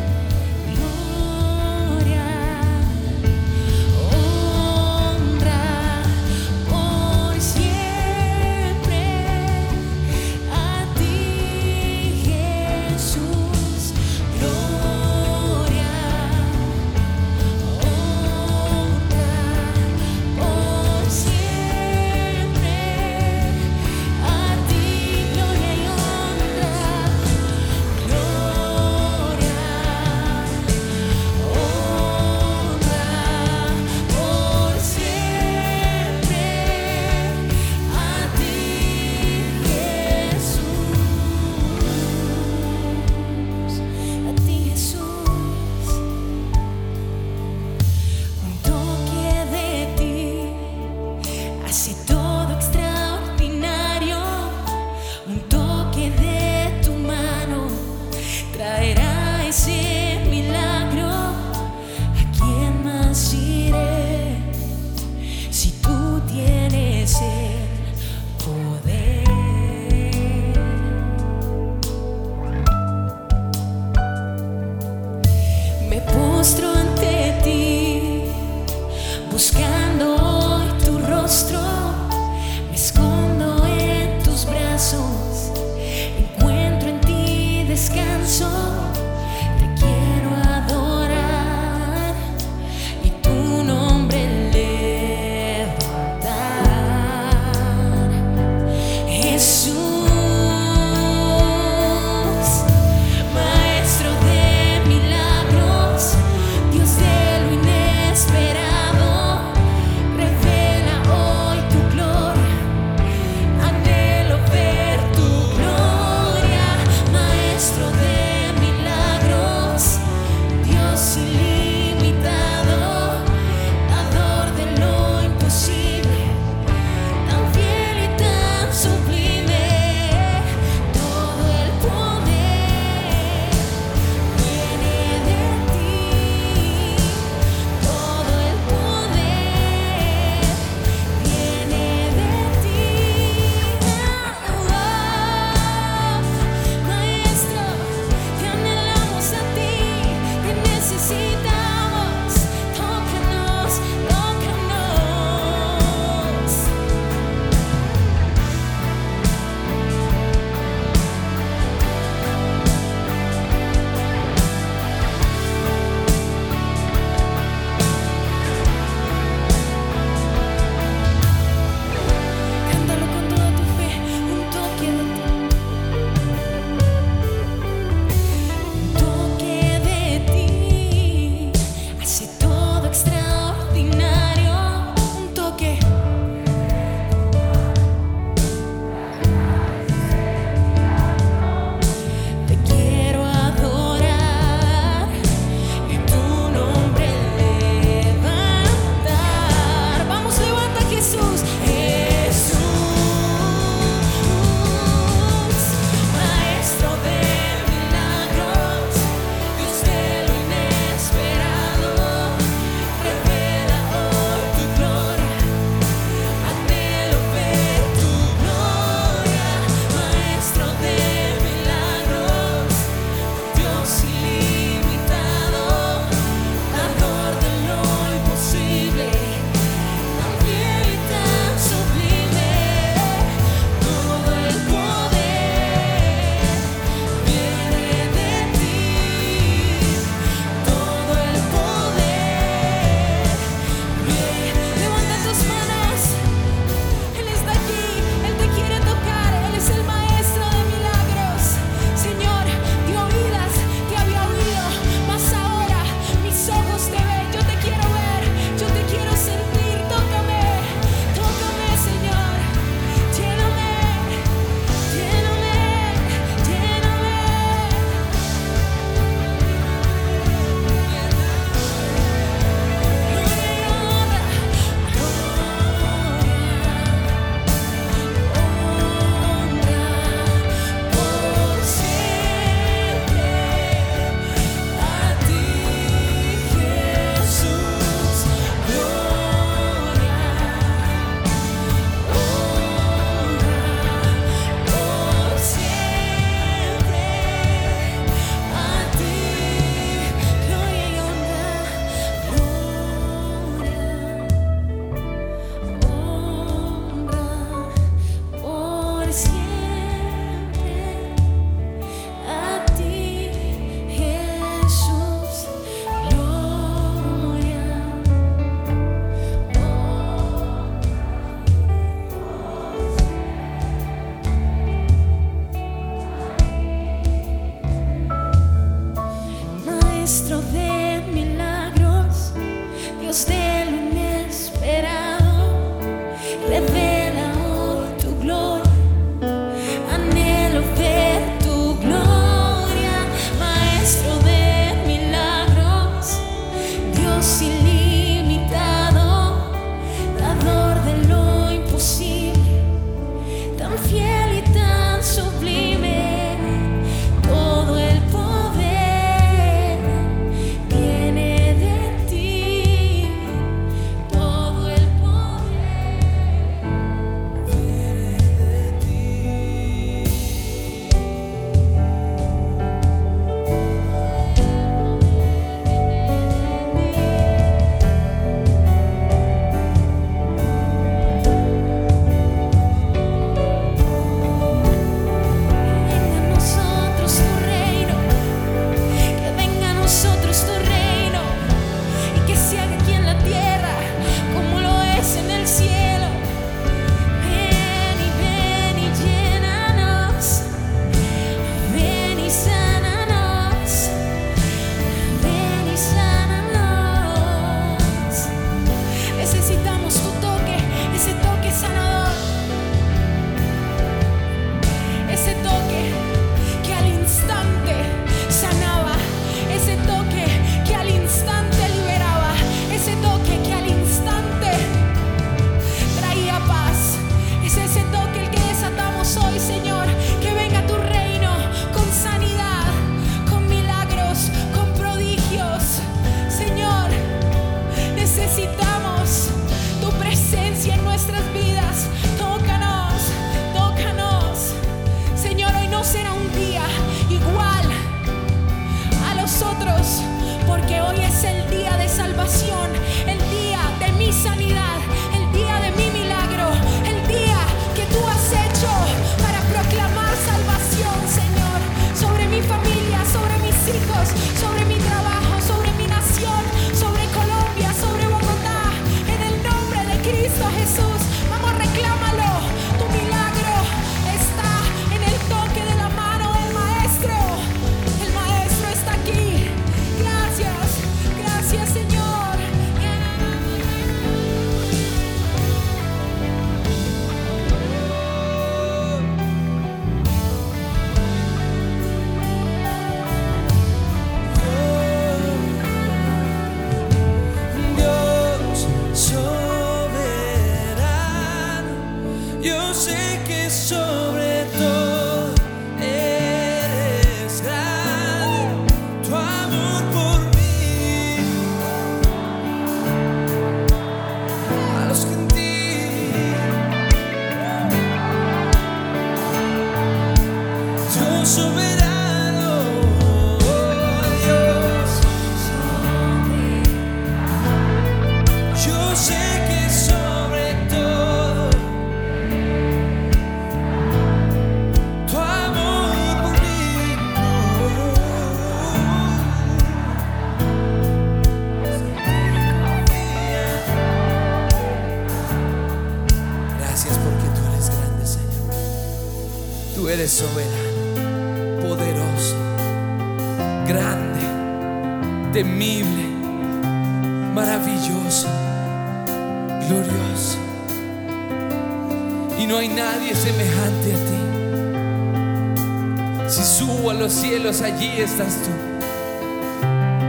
Allí 568.01 568.13
estás 568.13 568.35
tú. 568.43 568.51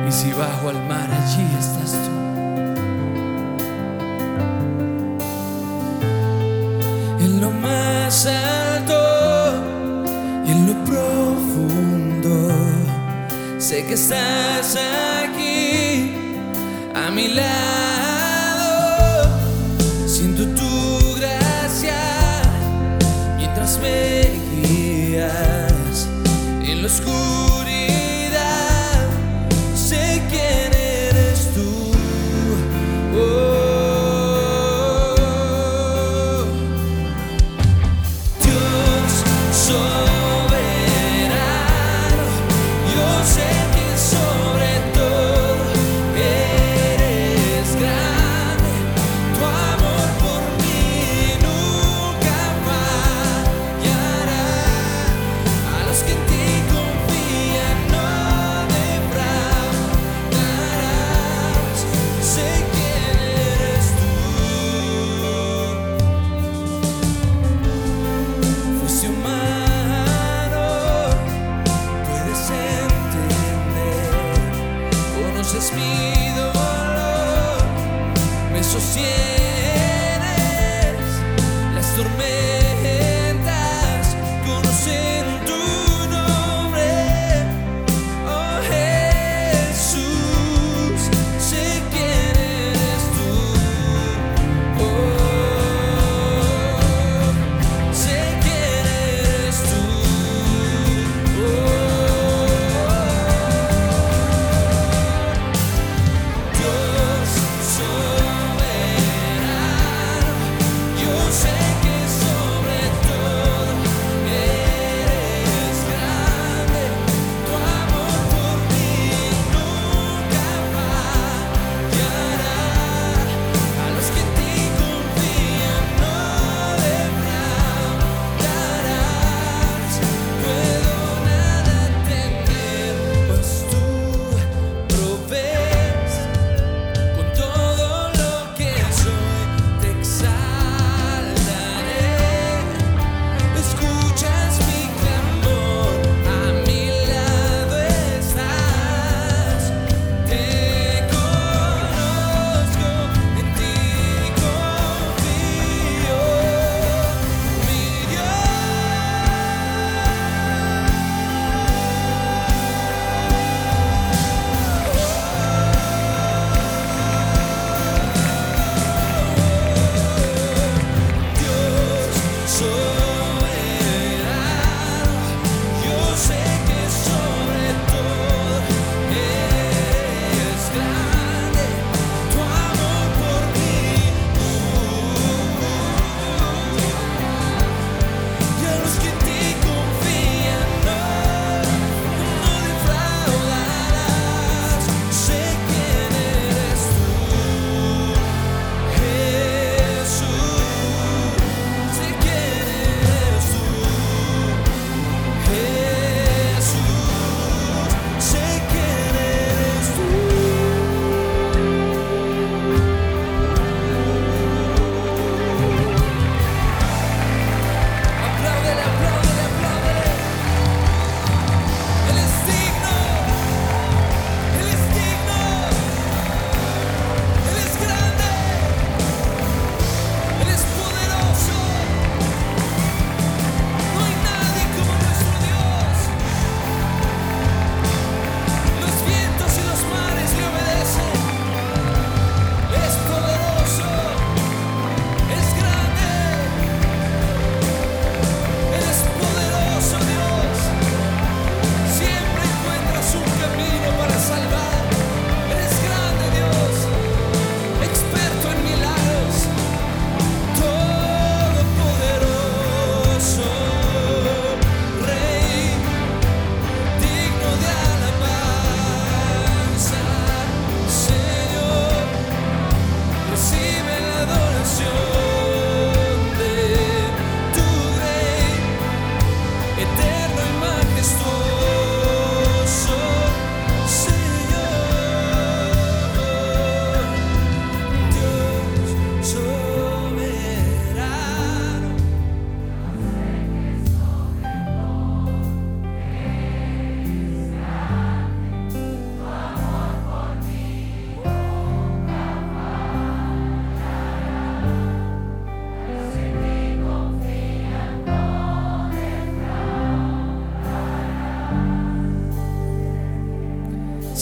Y 0.08 0.12
si 0.12 0.32
bajo 0.32 0.70
al 0.70 0.82
mar, 0.88 1.10
allí 1.12 1.46
estás 1.60 1.92
tú. 1.92 2.12
En 7.20 7.42
lo 7.42 7.52
más 7.52 8.26
alto 8.26 8.94
y 10.46 10.52
en 10.52 10.68
lo 10.68 10.74
profundo, 10.86 12.50
sé 13.58 13.86
que 13.86 13.94
estás 13.94 14.78
aquí 14.78 16.16
a 16.96 17.12
mi 17.12 17.28
lado. 17.30 17.81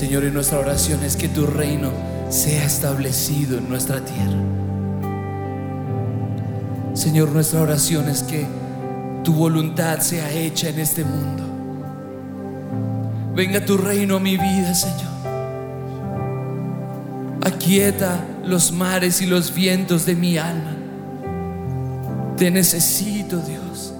Señor, 0.09 0.23
y 0.23 0.31
nuestra 0.31 0.57
oración 0.57 1.03
es 1.03 1.15
que 1.15 1.27
tu 1.27 1.45
reino 1.45 1.91
sea 2.29 2.65
establecido 2.65 3.59
en 3.59 3.69
nuestra 3.69 4.03
tierra. 4.03 4.39
Señor, 6.95 7.29
nuestra 7.29 7.61
oración 7.61 8.09
es 8.09 8.23
que 8.23 8.47
tu 9.23 9.35
voluntad 9.35 9.99
sea 9.99 10.31
hecha 10.31 10.69
en 10.69 10.79
este 10.79 11.03
mundo. 11.03 11.43
Venga 13.35 13.63
tu 13.63 13.77
reino 13.77 14.15
a 14.15 14.19
mi 14.19 14.35
vida, 14.35 14.73
Señor. 14.73 15.13
Aquieta 17.45 18.25
los 18.43 18.71
mares 18.71 19.21
y 19.21 19.27
los 19.27 19.53
vientos 19.53 20.07
de 20.07 20.15
mi 20.15 20.39
alma. 20.39 20.75
Te 22.35 22.49
necesito, 22.49 23.37
Dios. 23.37 23.93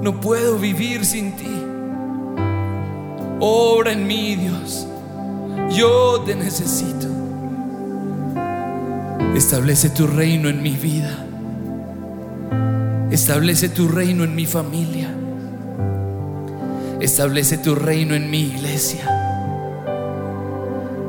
No 0.00 0.18
puedo 0.18 0.56
vivir 0.56 1.04
sin 1.04 1.36
ti. 1.36 1.55
Obra 3.40 3.92
en 3.92 4.06
mí, 4.06 4.36
Dios. 4.36 4.86
Yo 5.70 6.22
te 6.24 6.34
necesito. 6.34 7.06
Establece 9.34 9.90
tu 9.90 10.06
reino 10.06 10.48
en 10.48 10.62
mi 10.62 10.70
vida. 10.70 11.10
Establece 13.10 13.68
tu 13.68 13.88
reino 13.88 14.24
en 14.24 14.34
mi 14.34 14.46
familia. 14.46 15.08
Establece 17.00 17.58
tu 17.58 17.74
reino 17.74 18.14
en 18.14 18.30
mi 18.30 18.40
iglesia. 18.40 19.04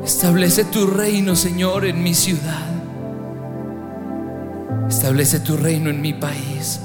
Establece 0.04 0.64
tu 0.64 0.86
reino, 0.86 1.34
Señor, 1.34 1.86
en 1.86 2.02
mi 2.02 2.14
ciudad. 2.14 2.66
Establece 4.88 5.40
tu 5.40 5.56
reino 5.56 5.90
en 5.90 6.00
mi 6.00 6.12
país. 6.12 6.80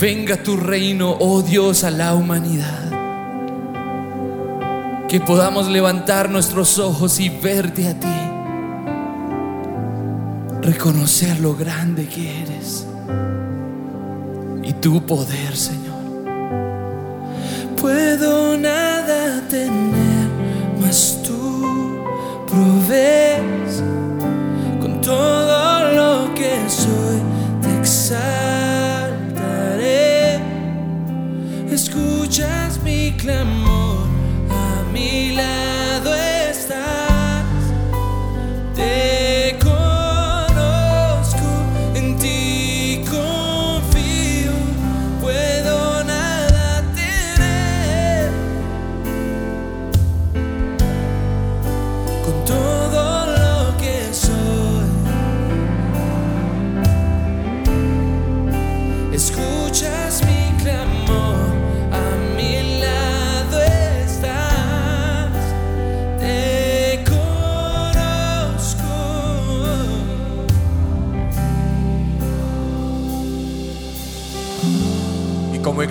Venga 0.00 0.36
tu 0.42 0.56
reino, 0.56 1.16
oh 1.18 1.42
Dios, 1.42 1.84
a 1.84 1.90
la 1.90 2.14
humanidad. 2.14 2.79
Que 5.10 5.18
podamos 5.18 5.66
levantar 5.66 6.30
nuestros 6.30 6.78
ojos 6.78 7.18
y 7.18 7.28
verte 7.30 7.88
a 7.88 7.98
ti. 7.98 8.06
Reconocer 10.62 11.40
lo 11.40 11.56
grande 11.56 12.06
que 12.06 12.42
eres. 12.42 12.86
Y 14.62 14.72
tu 14.74 15.04
poder, 15.04 15.56
Señor. 15.56 15.98
Puedo 17.80 18.56
nada 18.56 19.42
tener, 19.48 20.28
mas 20.80 21.18
tú 21.26 21.98
provees 22.46 23.82
con 24.80 25.00
todo 25.00 25.92
lo 25.92 26.32
que 26.34 26.54
soy. 26.68 27.20
Te 27.62 27.76
exaltaré. 27.80 29.10
Escuchas 31.68 32.80
mi 32.84 33.10
clamor, 33.16 33.89
a 34.96 35.79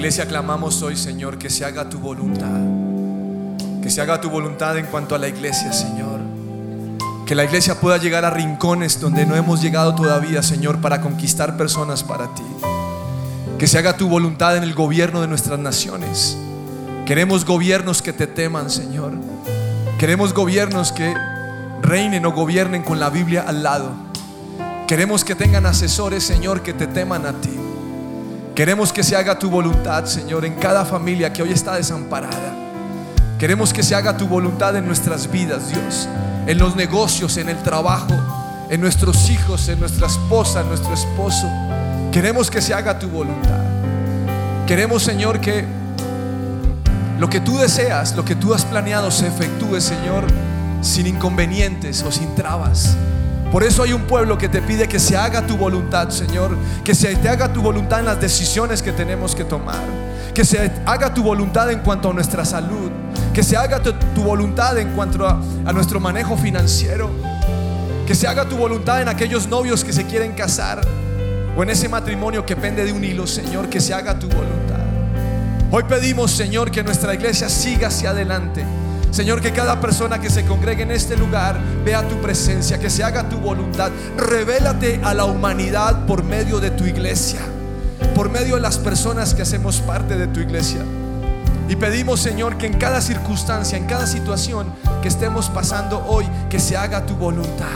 iglesia 0.09 0.27
clamamos 0.27 0.81
hoy, 0.81 0.95
Señor, 0.95 1.37
que 1.37 1.51
se 1.51 1.63
haga 1.63 1.87
tu 1.87 1.99
voluntad. 1.99 2.59
Que 3.79 3.91
se 3.91 4.01
haga 4.01 4.19
tu 4.19 4.31
voluntad 4.31 4.75
en 4.75 4.87
cuanto 4.87 5.13
a 5.13 5.19
la 5.19 5.27
iglesia, 5.27 5.71
Señor. 5.71 6.19
Que 7.27 7.35
la 7.35 7.43
iglesia 7.43 7.79
pueda 7.79 7.97
llegar 7.97 8.25
a 8.25 8.31
rincones 8.31 8.99
donde 8.99 9.27
no 9.27 9.35
hemos 9.35 9.61
llegado 9.61 9.93
todavía, 9.93 10.41
Señor, 10.41 10.81
para 10.81 10.99
conquistar 10.99 11.57
personas 11.57 12.03
para 12.03 12.25
ti. 12.33 12.41
Que 13.59 13.67
se 13.67 13.77
haga 13.77 13.97
tu 13.97 14.09
voluntad 14.09 14.57
en 14.57 14.63
el 14.63 14.73
gobierno 14.73 15.21
de 15.21 15.27
nuestras 15.27 15.59
naciones. 15.59 16.35
Queremos 17.05 17.45
gobiernos 17.45 18.01
que 18.01 18.11
te 18.11 18.25
teman, 18.25 18.71
Señor. 18.71 19.11
Queremos 19.99 20.33
gobiernos 20.33 20.91
que 20.91 21.13
reinen 21.83 22.25
o 22.25 22.31
gobiernen 22.31 22.81
con 22.81 22.99
la 22.99 23.11
Biblia 23.11 23.45
al 23.47 23.61
lado. 23.61 23.91
Queremos 24.87 25.23
que 25.23 25.35
tengan 25.35 25.67
asesores, 25.67 26.23
Señor, 26.23 26.63
que 26.63 26.73
te 26.73 26.87
teman 26.87 27.27
a 27.27 27.33
ti. 27.33 27.58
Queremos 28.59 28.91
que 28.91 29.05
se 29.05 29.15
haga 29.15 29.39
tu 29.39 29.49
voluntad, 29.49 30.03
Señor, 30.03 30.43
en 30.43 30.55
cada 30.55 30.83
familia 30.83 31.31
que 31.31 31.41
hoy 31.41 31.53
está 31.53 31.75
desamparada. 31.75 32.53
Queremos 33.37 33.71
que 33.71 33.81
se 33.81 33.95
haga 33.95 34.17
tu 34.17 34.27
voluntad 34.27 34.75
en 34.75 34.85
nuestras 34.85 35.31
vidas, 35.31 35.69
Dios. 35.69 36.09
En 36.45 36.57
los 36.57 36.75
negocios, 36.75 37.37
en 37.37 37.47
el 37.47 37.55
trabajo, 37.63 38.13
en 38.69 38.81
nuestros 38.81 39.29
hijos, 39.29 39.69
en 39.69 39.79
nuestra 39.79 40.07
esposa, 40.07 40.59
en 40.59 40.67
nuestro 40.67 40.93
esposo. 40.93 41.49
Queremos 42.11 42.51
que 42.51 42.61
se 42.61 42.73
haga 42.73 42.99
tu 42.99 43.07
voluntad. 43.07 43.63
Queremos, 44.67 45.03
Señor, 45.03 45.39
que 45.39 45.63
lo 47.17 47.29
que 47.29 47.39
tú 47.39 47.59
deseas, 47.59 48.13
lo 48.17 48.25
que 48.25 48.35
tú 48.35 48.53
has 48.53 48.65
planeado 48.65 49.09
se 49.09 49.27
efectúe, 49.27 49.79
Señor, 49.79 50.25
sin 50.81 51.07
inconvenientes 51.07 52.03
o 52.03 52.11
sin 52.11 52.35
trabas. 52.35 52.97
Por 53.51 53.63
eso 53.63 53.81
hay 53.81 53.93
un 53.93 54.03
pueblo 54.03 54.37
que 54.37 54.47
te 54.47 54.61
pide 54.61 54.87
que 54.87 54.99
se 54.99 55.17
haga 55.17 55.45
tu 55.45 55.57
voluntad, 55.57 56.09
Señor. 56.09 56.55
Que 56.83 56.93
se 56.93 57.15
te 57.15 57.29
haga 57.29 57.51
tu 57.51 57.61
voluntad 57.61 57.99
en 57.99 58.05
las 58.05 58.21
decisiones 58.21 58.83
que 58.83 58.91
tenemos 58.91 59.33
que 59.33 59.43
tomar. 59.43 59.79
Que 60.35 60.45
se 60.45 60.71
haga 60.85 61.13
tu 61.13 61.23
voluntad 61.23 61.71
en 61.71 61.79
cuanto 61.79 62.11
a 62.11 62.13
nuestra 62.13 62.45
salud. 62.45 62.91
Que 63.33 63.41
se 63.41 63.57
haga 63.57 63.81
tu, 63.81 64.21
voluntad 64.21 64.77
en 64.77 64.89
cuanto 64.89 65.27
a, 65.27 65.41
a 65.65 65.73
nuestro 65.73 65.99
manejo 65.99 66.37
financiero. 66.37 67.09
Que 68.05 68.13
se 68.13 68.27
haga 68.27 68.47
tu 68.47 68.55
voluntad 68.55 69.01
en 69.01 69.07
aquellos 69.07 69.47
novios 69.47 69.83
que 69.83 69.93
se 69.93 70.05
quieren 70.05 70.33
casar. 70.33 70.81
O 71.57 71.63
en 71.63 71.71
ese 71.71 71.89
matrimonio 71.89 72.45
que 72.45 72.55
pende 72.55 72.85
de 72.85 72.93
un 72.93 73.03
hilo, 73.03 73.25
Señor. 73.25 73.67
Que 73.67 73.81
se 73.81 73.95
haga 73.95 74.19
tu 74.19 74.27
voluntad. 74.27 74.77
Hoy 75.71 75.83
pedimos, 75.89 76.31
Señor, 76.31 76.69
que 76.69 76.83
nuestra 76.83 77.15
iglesia 77.15 77.49
siga 77.49 77.87
hacia 77.87 78.11
adelante. 78.11 78.63
Señor, 79.11 79.41
que 79.41 79.51
cada 79.51 79.81
persona 79.81 80.19
que 80.19 80.29
se 80.29 80.45
congregue 80.45 80.83
en 80.83 80.91
este 80.91 81.17
lugar 81.17 81.59
vea 81.83 82.07
tu 82.07 82.15
presencia, 82.21 82.79
que 82.79 82.89
se 82.89 83.03
haga 83.03 83.27
tu 83.27 83.37
voluntad. 83.37 83.91
Revélate 84.17 85.01
a 85.03 85.13
la 85.13 85.25
humanidad 85.25 86.05
por 86.05 86.23
medio 86.23 86.59
de 86.59 86.71
tu 86.71 86.85
iglesia, 86.85 87.39
por 88.15 88.29
medio 88.29 88.55
de 88.55 88.61
las 88.61 88.77
personas 88.77 89.33
que 89.33 89.41
hacemos 89.41 89.81
parte 89.81 90.15
de 90.15 90.27
tu 90.27 90.39
iglesia. 90.39 90.81
Y 91.67 91.75
pedimos, 91.75 92.19
Señor, 92.19 92.57
que 92.57 92.65
en 92.65 92.73
cada 92.73 92.99
circunstancia, 92.99 93.77
en 93.77 93.85
cada 93.85 94.07
situación 94.07 94.67
que 95.01 95.07
estemos 95.07 95.49
pasando 95.49 96.03
hoy, 96.07 96.27
que 96.49 96.59
se 96.59 96.75
haga 96.75 97.05
tu 97.05 97.15
voluntad. 97.15 97.67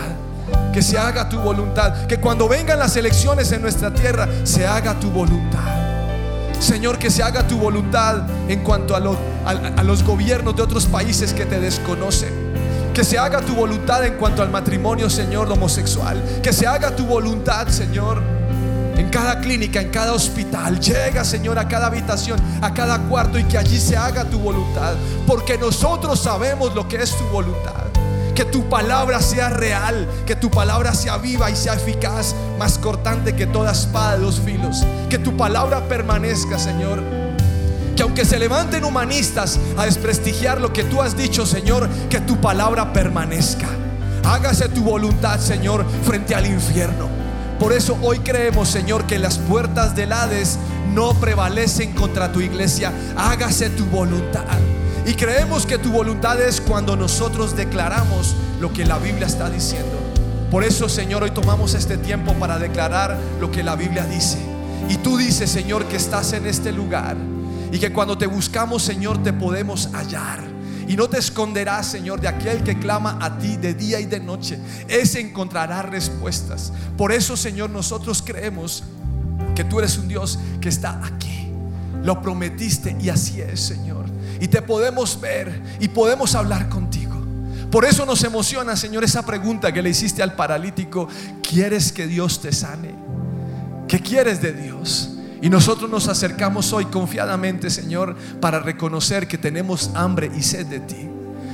Que 0.74 0.82
se 0.82 0.98
haga 0.98 1.30
tu 1.30 1.40
voluntad. 1.40 2.08
Que 2.08 2.18
cuando 2.18 2.48
vengan 2.48 2.80
las 2.80 2.96
elecciones 2.96 3.52
en 3.52 3.62
nuestra 3.62 3.94
tierra, 3.94 4.28
se 4.44 4.66
haga 4.66 5.00
tu 5.00 5.12
voluntad. 5.12 5.83
Señor, 6.60 6.97
que 6.97 7.10
se 7.10 7.22
haga 7.24 7.45
tu 7.47 7.58
voluntad 7.58 8.24
en 8.47 8.62
cuanto 8.62 8.95
a, 8.95 8.99
lo- 8.99 9.18
a- 9.45 9.51
a 9.80 9.84
los 9.84 10.04
gobiernos 10.04 10.56
de 10.56 10.62
otros 10.62 10.86
países 10.86 11.34
que 11.34 11.45
te 11.45 11.60
desconocen. 11.60 12.54
Que 12.93 13.04
se 13.04 13.18
haga 13.18 13.41
tu 13.41 13.56
voluntad 13.56 14.06
en 14.06 14.14
cuanto 14.16 14.41
al 14.43 14.49
matrimonio, 14.49 15.10
Señor, 15.10 15.51
homosexual. 15.51 16.22
Que 16.41 16.54
se 16.54 16.68
haga 16.68 16.95
tu 16.95 17.06
voluntad, 17.06 17.68
Señor, 17.68 18.22
en 18.95 19.10
cada 19.10 19.39
clínica, 19.41 19.82
en 19.82 19.89
cada 19.89 20.14
hospital. 20.14 20.80
Llega, 20.80 21.26
Señor, 21.26 21.58
a 21.58 21.68
cada 21.68 21.88
habitación, 21.88 22.39
a 22.62 22.74
cada 22.74 22.99
cuarto 22.99 23.39
y 23.39 23.43
que 23.45 23.58
allí 23.58 23.80
se 23.80 23.97
haga 23.97 24.24
tu 24.26 24.38
voluntad. 24.39 24.93
Porque 25.28 25.58
nosotros 25.58 26.20
sabemos 26.22 26.74
lo 26.76 26.88
que 26.88 26.97
es 26.97 27.12
tu 27.18 27.24
voluntad. 27.26 27.74
Que 28.36 28.46
tu 28.46 28.68
palabra 28.68 29.22
sea 29.22 29.50
real, 29.50 30.08
que 30.26 30.36
tu 30.36 30.50
palabra 30.50 30.94
sea 30.94 31.18
viva 31.18 31.52
y 31.52 31.56
sea 31.56 31.76
eficaz, 31.76 32.36
más 32.58 32.80
cortante 32.80 33.36
que 33.36 33.46
toda 33.46 33.72
espada 33.72 34.16
de 34.16 34.24
dos 34.24 34.40
filos. 34.40 34.84
Que 35.10 35.20
tu 35.20 35.38
palabra 35.38 35.88
permanezca, 35.88 36.58
Señor. 36.58 37.02
Que 37.96 38.02
aunque 38.02 38.26
se 38.26 38.40
levanten 38.40 38.86
humanistas 38.86 39.60
a 39.78 39.86
desprestigiar 39.86 40.60
lo 40.60 40.74
que 40.74 40.84
tú 40.84 41.02
has 41.02 41.16
dicho, 41.16 41.46
Señor, 41.46 41.88
que 42.10 42.20
tu 42.22 42.42
palabra 42.42 42.92
permanezca. 42.92 43.68
Hágase 44.24 44.70
tu 44.70 44.84
voluntad, 44.84 45.40
Señor, 45.40 45.86
frente 46.04 46.34
al 46.34 46.48
infierno. 46.48 47.10
Por 47.60 47.72
eso 47.72 47.98
hoy 48.02 48.20
creemos, 48.20 48.68
Señor, 48.70 49.06
que 49.06 49.20
las 49.20 49.38
puertas 49.38 49.96
del 49.96 50.12
Hades 50.12 50.58
no 50.94 51.14
prevalecen 51.14 51.94
contra 51.94 52.32
tu 52.32 52.42
iglesia. 52.42 52.92
Hágase 53.16 53.70
tu 53.70 53.86
voluntad. 53.86 54.58
Y 55.06 55.16
creemos 55.16 55.66
que 55.66 55.78
tu 55.78 55.91
voluntad 55.91 56.39
es 56.41 56.62
cuando 56.62 56.95
nosotros 56.95 57.56
declaramos 57.56 58.36
lo 58.62 58.72
que 58.72 58.86
la 58.86 58.97
Biblia 58.97 59.28
está 59.28 59.49
diciendo. 59.49 59.99
Por 60.49 60.64
eso, 60.64 60.88
Señor, 60.88 61.24
hoy 61.24 61.32
tomamos 61.32 61.74
este 61.74 61.97
tiempo 61.97 62.34
para 62.36 62.58
declarar 62.58 63.18
lo 63.41 63.51
que 63.51 63.64
la 63.64 63.76
Biblia 63.76 64.06
dice. 64.06 64.38
Y 64.88 64.97
tú 64.97 65.18
dices, 65.18 65.49
Señor, 65.49 65.86
que 65.86 65.97
estás 65.97 66.32
en 66.34 66.45
este 66.45 66.72
lugar 66.72 67.18
y 67.72 67.80
que 67.80 67.91
cuando 67.91 68.18
te 68.18 68.28
buscamos, 68.28 68.84
Señor, 68.84 69.22
te 69.24 69.34
podemos 69.34 69.89
hallar. 69.93 70.54
y 70.86 70.97
no 70.97 71.08
te 71.08 71.18
esconderás, 71.18 71.88
Señor, 71.88 72.20
de 72.20 72.28
aquel 72.28 72.62
que 72.62 72.78
clama 72.78 73.18
a 73.22 73.38
ti 73.38 73.56
de 73.56 73.74
día 73.74 74.01
y 74.01 74.06
de 74.06 74.20
noche. 74.20 74.60
Ese 74.89 75.22
encontrará 75.22 75.82
respuestas. 75.82 76.74
Por 76.97 77.14
eso, 77.14 77.38
Señor, 77.38 77.70
nosotros 77.70 78.22
creemos 78.22 78.84
que 79.56 79.64
tú 79.64 79.80
eres 79.80 79.97
un 79.97 80.10
Dios 80.10 80.38
que 80.60 80.70
está 80.70 80.99
aquí. 81.06 81.47
Lo 82.04 82.22
prometiste 82.22 82.95
y 82.99 83.10
así 83.10 83.39
es, 83.41 83.62
Señor. 83.62 84.03
Y 84.44 84.50
te 84.50 84.62
podemos 84.62 85.22
ver 85.22 85.62
y 85.80 85.88
podemos 85.88 86.36
hablar 86.36 86.68
contigo. 86.68 87.14
Por 87.72 87.86
eso 87.86 88.06
nos 88.06 88.26
emociona, 88.26 88.76
Señor, 88.76 89.06
esa 89.06 89.26
pregunta 89.26 89.72
que 89.72 89.82
le 89.82 89.91
hiciste 89.91 90.22
al 90.22 90.36
paralítico. 90.36 91.08
¿Quieres 91.41 91.94
que 91.94 92.08
Dios 92.08 92.41
te 92.41 92.52
sane? 92.52 92.94
¿Qué 93.88 94.02
quieres 94.02 94.41
de 94.41 94.52
Dios? 94.52 95.12
Y 95.41 95.50
nosotros 95.50 95.89
nos 95.89 96.10
acercamos 96.10 96.74
hoy 96.74 96.84
confiadamente, 96.88 97.70
Señor, 97.70 98.18
para 98.41 98.60
reconocer 98.60 99.30
que 99.30 99.38
tenemos 99.38 99.91
hambre 99.96 100.30
y 100.38 100.44
sed 100.44 100.66
de 100.66 100.82
ti. 100.82 101.10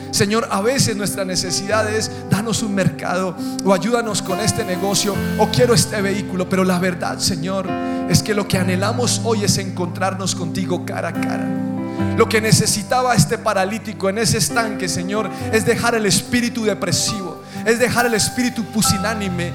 Señor, 0.10 0.48
a 0.50 0.60
veces 0.62 0.96
nuestra 0.96 1.24
necesidad 1.24 1.94
es 1.94 2.10
danos 2.32 2.64
un 2.64 2.74
mercado 2.74 3.38
o 3.64 3.72
ayúdanos 3.72 4.24
con 4.24 4.40
este 4.40 4.66
negocio 4.66 5.14
o 5.38 5.48
quiero 5.50 5.76
este 5.76 6.02
vehículo, 6.02 6.50
pero 6.50 6.64
la 6.64 6.80
verdad, 6.80 7.20
Señor, 7.20 7.68
es 8.10 8.24
que 8.24 8.34
lo 8.34 8.48
que 8.48 8.58
anhelamos 8.58 9.22
hoy 9.26 9.44
es 9.44 9.60
encontrarnos 9.60 10.34
contigo 10.34 10.88
cara 10.88 11.10
a 11.10 11.14
cara. 11.14 11.68
Lo 12.18 12.28
que 12.28 12.41
necesitaba 12.41 13.16
este 13.16 13.38
paralítico 13.38 14.10
en 14.10 14.18
ese 14.18 14.38
estanque, 14.38 14.88
Señor, 14.88 15.30
es 15.52 15.66
dejar 15.66 15.95
el 15.95 16.06
espíritu 16.06 16.64
depresivo, 16.64 17.43
es 17.66 17.80
dejar 17.80 18.06
el 18.06 18.14
espíritu 18.14 18.64
pusilánime 18.66 19.52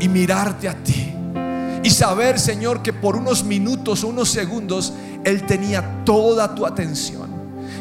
y 0.00 0.08
mirarte 0.08 0.68
a 0.68 0.74
ti 0.74 1.14
y 1.84 1.90
saber, 1.90 2.40
Señor, 2.40 2.82
que 2.82 2.94
por 2.94 3.14
unos 3.14 3.44
minutos 3.44 4.04
o 4.04 4.08
unos 4.08 4.30
segundos 4.30 4.94
Él 5.22 5.44
tenía 5.44 6.02
toda 6.04 6.54
tu 6.54 6.64
atención. 6.64 7.28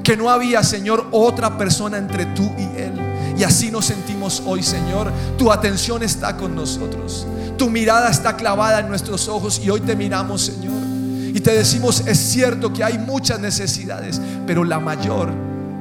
Que 0.04 0.18
no 0.18 0.30
había, 0.30 0.62
Señor, 0.62 1.08
otra 1.12 1.58
persona 1.58 1.98
entre 1.98 2.26
tú 2.28 2.52
y 2.58 2.82
Él. 2.82 2.92
Y 3.38 3.44
así 3.44 3.72
nos 3.72 3.86
sentimos 3.86 4.44
hoy, 4.46 4.62
Señor. 4.62 5.10
Tu 5.38 5.50
atención 5.50 6.04
está 6.04 6.36
con 6.36 6.54
nosotros. 6.54 7.26
Tu 7.58 7.70
mirada 7.70 8.10
está 8.10 8.36
clavada 8.36 8.82
en 8.82 8.90
nuestros 8.90 9.30
ojos 9.30 9.62
y 9.64 9.70
hoy 9.70 9.80
te 9.80 9.96
miramos, 9.96 10.42
Señor. 10.42 10.93
Y 11.34 11.42
te 11.42 11.52
decimos, 11.52 12.04
es 12.06 12.18
cierto 12.18 12.72
que 12.72 12.84
hay 12.84 12.98
muchas 12.98 13.40
necesidades, 13.40 14.22
pero 14.48 14.64
la 14.64 14.80
mayor 14.80 15.30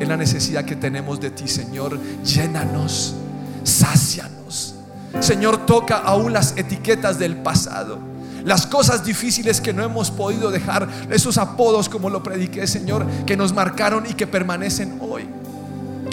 es 0.00 0.09
la 0.09 0.16
necesidad 0.16 0.64
que 0.64 0.76
tenemos 0.76 1.20
de 1.20 1.30
ti, 1.30 1.46
Señor. 1.46 2.00
Llénanos, 2.24 3.14
sácianos. 3.62 4.74
Señor, 5.20 5.66
toca 5.66 5.98
aún 5.98 6.32
las 6.32 6.55
etiquetas 6.57 7.18
del 7.18 7.36
pasado 7.36 8.12
las 8.44 8.66
cosas 8.66 9.05
difíciles 9.05 9.61
que 9.61 9.72
no 9.72 9.82
hemos 9.84 10.11
podido 10.11 10.50
dejar, 10.50 10.88
esos 11.11 11.38
apodos 11.38 11.88
como 11.88 12.11
lo 12.11 12.22
prediqué, 12.22 12.66
Señor, 12.66 13.07
que 13.26 13.36
nos 13.36 13.53
marcaron 13.53 14.05
y 14.07 14.14
que 14.14 14.26
permanecen 14.26 14.98
hoy. 15.00 15.28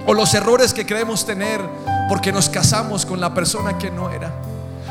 O 0.06 0.14
los 0.14 0.34
errores 0.34 0.74
que 0.74 0.86
creemos 0.86 1.26
tener 1.26 1.60
porque 2.08 2.32
nos 2.32 2.50
casamos 2.50 3.06
con 3.06 3.20
la 3.20 3.34
persona 3.34 3.78
que 3.78 3.92
no 3.92 4.12
era. 4.12 4.32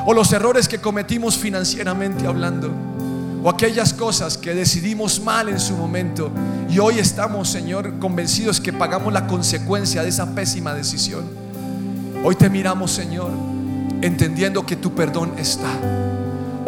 O 0.06 0.14
los 0.14 0.32
errores 0.32 0.68
que 0.68 0.80
cometimos 0.80 1.36
financieramente 1.36 2.26
hablando. 2.26 2.70
Aquellas 3.48 3.92
cosas 3.92 4.36
que 4.38 4.54
decidimos 4.54 5.20
mal 5.20 5.48
en 5.48 5.58
su 5.58 5.74
momento. 5.74 6.30
Y 6.68 6.78
hoy 6.78 6.98
estamos, 6.98 7.48
Señor, 7.48 7.98
convencidos 7.98 8.60
que 8.60 8.72
pagamos 8.72 9.12
la 9.12 9.26
consecuencia 9.26 10.02
de 10.02 10.10
esa 10.10 10.34
pésima 10.34 10.74
decisión. 10.74 11.24
Hoy 12.22 12.34
te 12.36 12.50
miramos, 12.50 12.90
Señor, 12.90 13.30
entendiendo 14.02 14.64
que 14.64 14.76
tu 14.76 14.94
perdón 14.94 15.32
está 15.38 15.68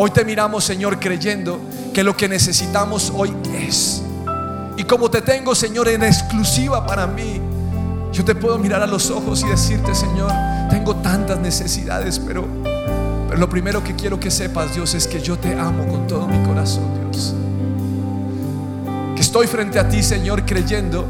Hoy 0.02 0.10
te 0.12 0.24
miramos, 0.24 0.64
Señor, 0.64 0.98
creyendo 0.98 1.60
que 1.92 2.02
lo 2.02 2.16
que 2.16 2.26
necesitamos 2.26 3.12
hoy 3.14 3.34
es. 3.54 4.00
Y 4.78 4.84
como 4.84 5.10
te 5.10 5.20
tengo, 5.20 5.54
Señor, 5.54 5.88
en 5.88 6.02
exclusiva 6.02 6.86
para 6.86 7.06
mí, 7.06 7.38
yo 8.10 8.24
te 8.24 8.34
puedo 8.34 8.58
mirar 8.58 8.82
a 8.82 8.86
los 8.86 9.10
ojos 9.10 9.42
y 9.42 9.48
decirte, 9.48 9.94
Señor, 9.94 10.32
tengo 10.70 10.96
tantas 10.96 11.38
necesidades, 11.40 12.18
pero, 12.18 12.48
lo 13.36 13.48
primero 13.48 13.82
que 13.82 13.94
quiero 13.94 14.18
que 14.18 14.30
sepas, 14.30 14.74
Dios, 14.74 14.94
es 14.94 15.06
que 15.06 15.20
yo 15.20 15.38
te 15.38 15.58
amo 15.58 15.86
con 15.86 16.06
todo 16.06 16.26
mi 16.26 16.42
corazón, 16.46 16.84
Dios. 17.10 17.34
Que 19.14 19.22
estoy 19.22 19.46
frente 19.46 19.78
a 19.78 19.88
ti, 19.88 20.02
Señor, 20.02 20.44
creyendo 20.44 21.06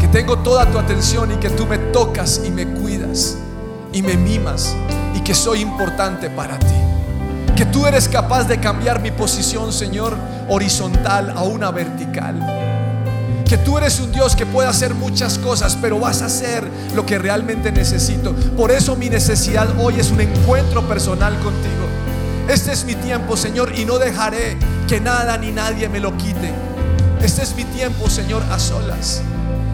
que 0.00 0.08
tengo 0.08 0.38
toda 0.38 0.70
tu 0.70 0.78
atención 0.78 1.32
y 1.32 1.36
que 1.36 1.50
tú 1.50 1.66
me 1.66 1.78
tocas 1.78 2.42
y 2.46 2.50
me 2.50 2.66
cuidas 2.66 3.36
y 3.92 4.02
me 4.02 4.16
mimas 4.16 4.74
y 5.14 5.20
que 5.20 5.34
soy 5.34 5.60
importante 5.60 6.30
para 6.30 6.58
ti 6.58 6.66
que 7.58 7.66
tú 7.66 7.88
eres 7.88 8.08
capaz 8.08 8.44
de 8.44 8.60
cambiar 8.60 9.02
mi 9.02 9.10
posición, 9.10 9.72
Señor, 9.72 10.16
horizontal 10.48 11.30
a 11.36 11.42
una 11.42 11.72
vertical. 11.72 12.36
Que 13.48 13.56
tú 13.56 13.78
eres 13.78 13.98
un 13.98 14.12
Dios 14.12 14.36
que 14.36 14.44
puede 14.44 14.68
hacer 14.68 14.94
muchas 14.94 15.38
cosas, 15.38 15.78
pero 15.80 15.98
vas 15.98 16.20
a 16.20 16.26
hacer 16.26 16.68
lo 16.94 17.06
que 17.06 17.18
realmente 17.18 17.72
necesito. 17.72 18.34
Por 18.34 18.70
eso 18.70 18.94
mi 18.94 19.08
necesidad 19.08 19.66
hoy 19.80 19.98
es 19.98 20.10
un 20.10 20.20
encuentro 20.20 20.86
personal 20.86 21.32
contigo. 21.38 21.86
Este 22.46 22.72
es 22.72 22.84
mi 22.84 22.94
tiempo, 22.94 23.38
Señor, 23.38 23.72
y 23.78 23.86
no 23.86 23.98
dejaré 23.98 24.58
que 24.86 25.00
nada 25.00 25.38
ni 25.38 25.50
nadie 25.50 25.88
me 25.88 25.98
lo 25.98 26.14
quite. 26.18 26.52
Este 27.22 27.42
es 27.42 27.54
mi 27.56 27.64
tiempo, 27.64 28.10
Señor, 28.10 28.42
a 28.50 28.58
solas. 28.58 29.22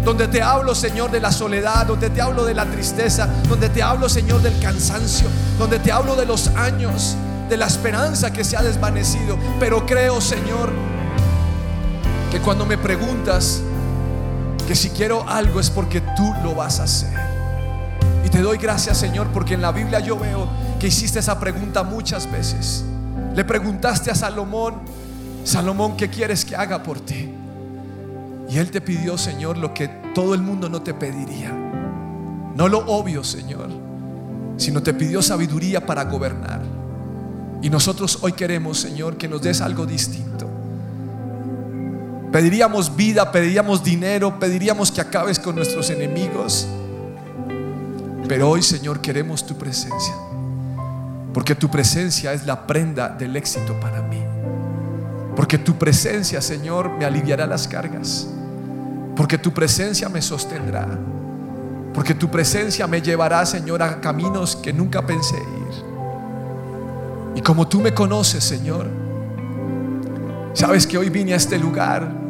Donde 0.05 0.29
te 0.29 0.41
hablo, 0.41 0.77
Señor, 0.77 1.11
de 1.11 1.21
la 1.21 1.33
soledad, 1.33 1.87
donde 1.87 2.11
te 2.11 2.23
hablo 2.23 2.45
de 2.45 2.55
la 2.55 2.67
tristeza, 2.67 3.29
donde 3.49 3.71
te 3.71 3.83
hablo, 3.83 4.09
Señor, 4.09 4.41
del 4.41 4.57
cansancio, 4.61 5.27
donde 5.59 5.81
te 5.81 5.91
hablo 5.91 6.15
de 6.15 6.27
los 6.27 6.47
años, 6.49 7.17
de 7.49 7.57
la 7.57 7.67
esperanza 7.67 8.33
que 8.33 8.45
se 8.45 8.57
ha 8.57 8.63
desvanecido. 8.63 9.37
Pero 9.59 9.85
creo, 9.85 10.21
Señor, 10.21 10.71
que 12.35 12.41
cuando 12.41 12.67
me 12.67 12.77
preguntas 12.77 13.63
que 14.67 14.75
si 14.75 14.91
quiero 14.91 15.25
algo 15.29 15.61
es 15.61 15.71
porque 15.71 16.01
tú 16.17 16.35
lo 16.43 16.53
vas 16.57 16.81
a 16.81 16.83
hacer. 16.83 17.17
Y 18.27 18.29
te 18.29 18.43
doy 18.43 18.59
gracias, 18.59 18.99
Señor, 18.99 19.29
porque 19.29 19.55
en 19.55 19.63
la 19.63 19.71
Biblia 19.71 20.01
yo 20.01 20.19
veo 20.19 20.49
que 20.81 20.89
hiciste 20.89 21.21
esa 21.21 21.39
pregunta 21.39 21.85
muchas 21.85 22.29
veces. 22.29 22.85
Le 23.37 23.45
preguntaste 23.45 24.11
a 24.11 24.17
Salomón, 24.17 24.81
Salomón, 25.45 25.97
¿qué 25.97 26.11
quieres 26.11 26.45
que 26.45 26.57
haga 26.57 26.83
por 26.83 26.99
ti? 26.99 27.33
Y 28.49 28.59
él 28.59 28.69
te 28.73 28.81
pidió, 28.81 29.17
Señor, 29.17 29.57
lo 29.57 29.73
que 29.73 29.87
todo 30.13 30.35
el 30.35 30.43
mundo 30.43 30.69
no 30.69 30.83
te 30.83 30.93
pediría. 30.93 31.53
No 32.57 32.67
lo 32.67 32.81
obvio, 32.81 33.23
Señor, 33.23 33.69
sino 34.57 34.83
te 34.83 34.93
pidió 34.93 35.23
sabiduría 35.23 35.87
para 35.87 36.03
gobernar. 36.03 36.63
Y 37.63 37.71
nosotros 37.71 38.19
hoy 38.23 38.33
queremos, 38.33 38.79
Señor, 38.81 39.19
que 39.19 39.29
nos 39.29 39.41
des 39.41 39.61
algo 39.61 39.87
distinto. 39.87 40.54
Pediríamos 42.35 42.97
vida, 42.97 43.31
pediríamos 43.31 43.85
dinero, 43.85 44.41
pediríamos 44.41 44.91
que 44.91 45.01
acabes 45.01 45.39
con 45.39 45.55
nuestros 45.55 45.89
enemigos. 45.91 46.67
Pero 48.27 48.51
hoy, 48.51 48.61
Señor, 48.61 49.01
queremos 49.01 49.47
tu 49.47 49.57
presencia. 49.57 50.17
Porque 51.33 51.55
tu 51.55 51.71
presencia 51.71 52.33
es 52.33 52.45
la 52.45 52.67
prenda 52.67 53.09
del 53.09 53.37
éxito 53.37 53.79
para 53.79 54.03
mí. 54.03 54.21
Porque 55.37 55.59
tu 55.59 55.77
presencia, 55.77 56.43
Señor, 56.43 56.91
me 56.99 57.05
aliviará 57.05 57.47
las 57.47 57.69
cargas. 57.69 58.27
Porque 59.15 59.39
tu 59.39 59.53
presencia 59.53 60.09
me 60.09 60.21
sostendrá. 60.21 60.89
Porque 61.95 62.15
tu 62.15 62.29
presencia 62.33 62.89
me 62.89 63.01
llevará, 63.01 63.47
Señor, 63.47 63.81
a 63.81 64.01
caminos 64.01 64.57
que 64.57 64.73
nunca 64.73 65.07
pensé 65.07 65.37
ir. 65.37 65.85
Y 67.37 67.43
como 67.43 67.69
tú 67.69 67.81
me 67.81 67.95
conoces, 67.95 68.43
Señor, 68.43 68.89
sabes 70.53 70.85
que 70.85 70.99
hoy 70.99 71.11
vine 71.11 71.33
a 71.33 71.37
este 71.37 71.57
lugar 71.61 72.24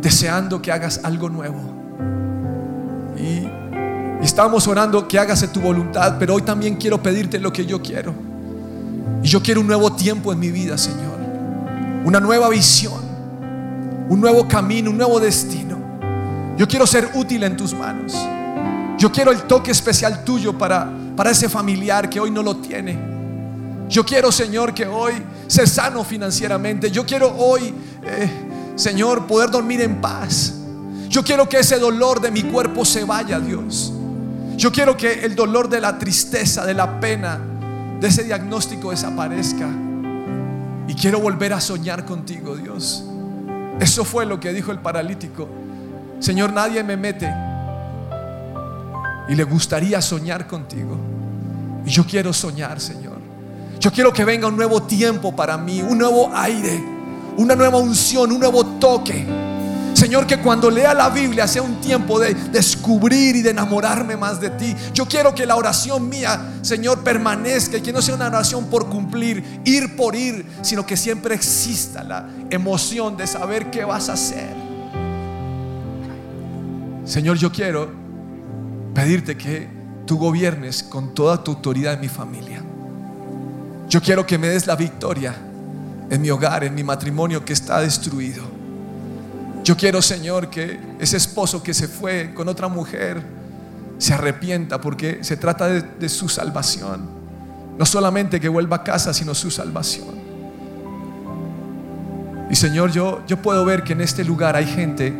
deseando 0.00 0.60
que 0.60 0.72
hagas 0.72 1.00
algo 1.02 1.28
nuevo. 1.28 1.58
Y, 3.18 3.48
estamos 4.24 4.66
orando 4.66 5.06
que 5.06 5.18
hagas 5.18 5.46
tu 5.52 5.60
voluntad, 5.60 6.16
pero 6.18 6.34
hoy 6.34 6.42
también 6.42 6.76
quiero 6.76 7.02
pedirte 7.02 7.38
lo 7.38 7.52
que 7.52 7.64
yo 7.64 7.80
quiero. 7.80 8.12
Y 9.22 9.28
yo 9.28 9.42
quiero 9.42 9.60
un 9.60 9.66
nuevo 9.66 9.92
tiempo 9.92 10.32
en 10.32 10.38
mi 10.38 10.50
vida, 10.50 10.76
Señor. 10.78 11.18
Una 12.04 12.20
nueva 12.20 12.48
visión, 12.48 13.00
un 14.08 14.20
nuevo 14.20 14.46
camino, 14.48 14.90
un 14.90 14.96
nuevo 14.96 15.20
destino. 15.20 15.76
Yo 16.56 16.66
quiero 16.66 16.86
ser 16.86 17.10
útil 17.14 17.44
en 17.44 17.56
tus 17.56 17.74
manos. 17.74 18.14
Yo 18.98 19.12
quiero 19.12 19.30
el 19.30 19.42
toque 19.42 19.70
especial 19.70 20.24
tuyo 20.24 20.56
para, 20.56 20.90
para 21.16 21.30
ese 21.30 21.48
familiar 21.48 22.10
que 22.10 22.18
hoy 22.18 22.30
no 22.30 22.42
lo 22.42 22.56
tiene 22.56 23.18
yo 23.88 24.04
quiero, 24.04 24.30
Señor, 24.30 24.74
que 24.74 24.86
hoy 24.86 25.14
ser 25.46 25.68
sano 25.68 26.04
financieramente. 26.04 26.90
Yo 26.90 27.06
quiero 27.06 27.34
hoy, 27.36 27.74
eh, 28.04 28.30
Señor, 28.78 29.26
poder 29.26 29.50
dormir 29.50 29.80
en 29.80 30.00
paz. 30.00 30.54
Yo 31.08 31.24
quiero 31.24 31.48
que 31.48 31.58
ese 31.58 31.80
dolor 31.80 32.20
de 32.20 32.30
mi 32.30 32.44
cuerpo 32.44 32.84
se 32.84 33.02
vaya, 33.02 33.40
Dios. 33.40 33.92
Yo 34.56 34.70
quiero 34.70 34.96
que 34.96 35.24
el 35.24 35.34
dolor 35.34 35.68
de 35.68 35.80
la 35.80 35.98
tristeza, 35.98 36.64
de 36.64 36.74
la 36.74 37.00
pena, 37.00 37.40
de 38.00 38.06
ese 38.06 38.22
diagnóstico 38.22 38.92
desaparezca. 38.92 39.68
Y 40.86 40.94
quiero 40.94 41.18
volver 41.18 41.54
a 41.54 41.60
soñar 41.60 42.04
contigo, 42.04 42.56
Dios. 42.56 43.04
Eso 43.80 44.04
fue 44.04 44.24
lo 44.24 44.38
que 44.38 44.52
dijo 44.52 44.70
el 44.70 44.78
paralítico. 44.78 45.48
Señor, 46.20 46.52
nadie 46.52 46.84
me 46.84 46.96
mete. 46.96 47.28
Y 49.28 49.34
le 49.34 49.42
gustaría 49.42 50.00
soñar 50.00 50.46
contigo. 50.46 50.96
Y 51.84 51.90
yo 51.90 52.06
quiero 52.06 52.32
soñar, 52.32 52.78
Señor. 52.78 53.18
Yo 53.80 53.90
quiero 53.90 54.12
que 54.12 54.24
venga 54.24 54.46
un 54.46 54.56
nuevo 54.56 54.84
tiempo 54.84 55.34
para 55.34 55.58
mí, 55.58 55.82
un 55.82 55.98
nuevo 55.98 56.30
aire, 56.32 56.97
una 57.38 57.54
nueva 57.54 57.78
unción, 57.78 58.32
un 58.32 58.40
nuevo 58.40 58.64
toque. 58.78 59.24
Señor, 59.94 60.26
que 60.26 60.38
cuando 60.38 60.70
lea 60.70 60.92
la 60.92 61.08
Biblia 61.08 61.46
sea 61.48 61.62
un 61.62 61.80
tiempo 61.80 62.20
de 62.20 62.34
descubrir 62.34 63.36
y 63.36 63.42
de 63.42 63.50
enamorarme 63.50 64.16
más 64.16 64.40
de 64.40 64.50
ti. 64.50 64.74
Yo 64.92 65.06
quiero 65.06 65.34
que 65.34 65.46
la 65.46 65.56
oración 65.56 66.08
mía, 66.08 66.60
Señor, 66.62 67.02
permanezca 67.02 67.78
y 67.78 67.80
que 67.80 67.92
no 67.92 68.02
sea 68.02 68.14
una 68.14 68.26
oración 68.26 68.66
por 68.66 68.88
cumplir, 68.88 69.60
ir 69.64 69.96
por 69.96 70.14
ir, 70.14 70.46
sino 70.62 70.84
que 70.84 70.96
siempre 70.96 71.34
exista 71.34 72.04
la 72.04 72.28
emoción 72.50 73.16
de 73.16 73.26
saber 73.26 73.70
qué 73.70 73.84
vas 73.84 74.08
a 74.08 74.12
hacer. 74.12 74.54
Señor, 77.04 77.38
yo 77.38 77.50
quiero 77.50 77.90
pedirte 78.94 79.36
que 79.36 79.68
tú 80.06 80.18
gobiernes 80.18 80.82
con 80.82 81.14
toda 81.14 81.42
tu 81.42 81.52
autoridad 81.52 81.94
en 81.94 82.00
mi 82.00 82.08
familia. 82.08 82.62
Yo 83.88 84.00
quiero 84.00 84.26
que 84.26 84.38
me 84.38 84.48
des 84.48 84.66
la 84.66 84.76
victoria 84.76 85.47
en 86.10 86.20
mi 86.22 86.30
hogar, 86.30 86.64
en 86.64 86.74
mi 86.74 86.82
matrimonio 86.82 87.44
que 87.44 87.52
está 87.52 87.80
destruido. 87.80 88.42
Yo 89.64 89.76
quiero, 89.76 90.00
Señor, 90.00 90.48
que 90.48 90.80
ese 90.98 91.16
esposo 91.16 91.62
que 91.62 91.74
se 91.74 91.88
fue 91.88 92.32
con 92.34 92.48
otra 92.48 92.68
mujer 92.68 93.22
se 93.98 94.14
arrepienta 94.14 94.80
porque 94.80 95.22
se 95.22 95.36
trata 95.36 95.68
de, 95.68 96.08
su 96.08 96.28
salvación. 96.28 97.18
No 97.76 97.84
solamente 97.84 98.40
que 98.40 98.48
vuelva 98.48 98.76
a 98.76 98.84
casa, 98.84 99.12
sino 99.12 99.34
su 99.34 99.50
salvación. 99.50 100.16
Y 102.50 102.56
Señor, 102.56 102.90
yo, 102.92 103.22
yo 103.26 103.36
puedo 103.42 103.64
ver 103.64 103.84
que 103.84 103.92
en 103.92 104.00
este 104.00 104.24
lugar 104.24 104.56
hay 104.56 104.66
gente 104.66 105.12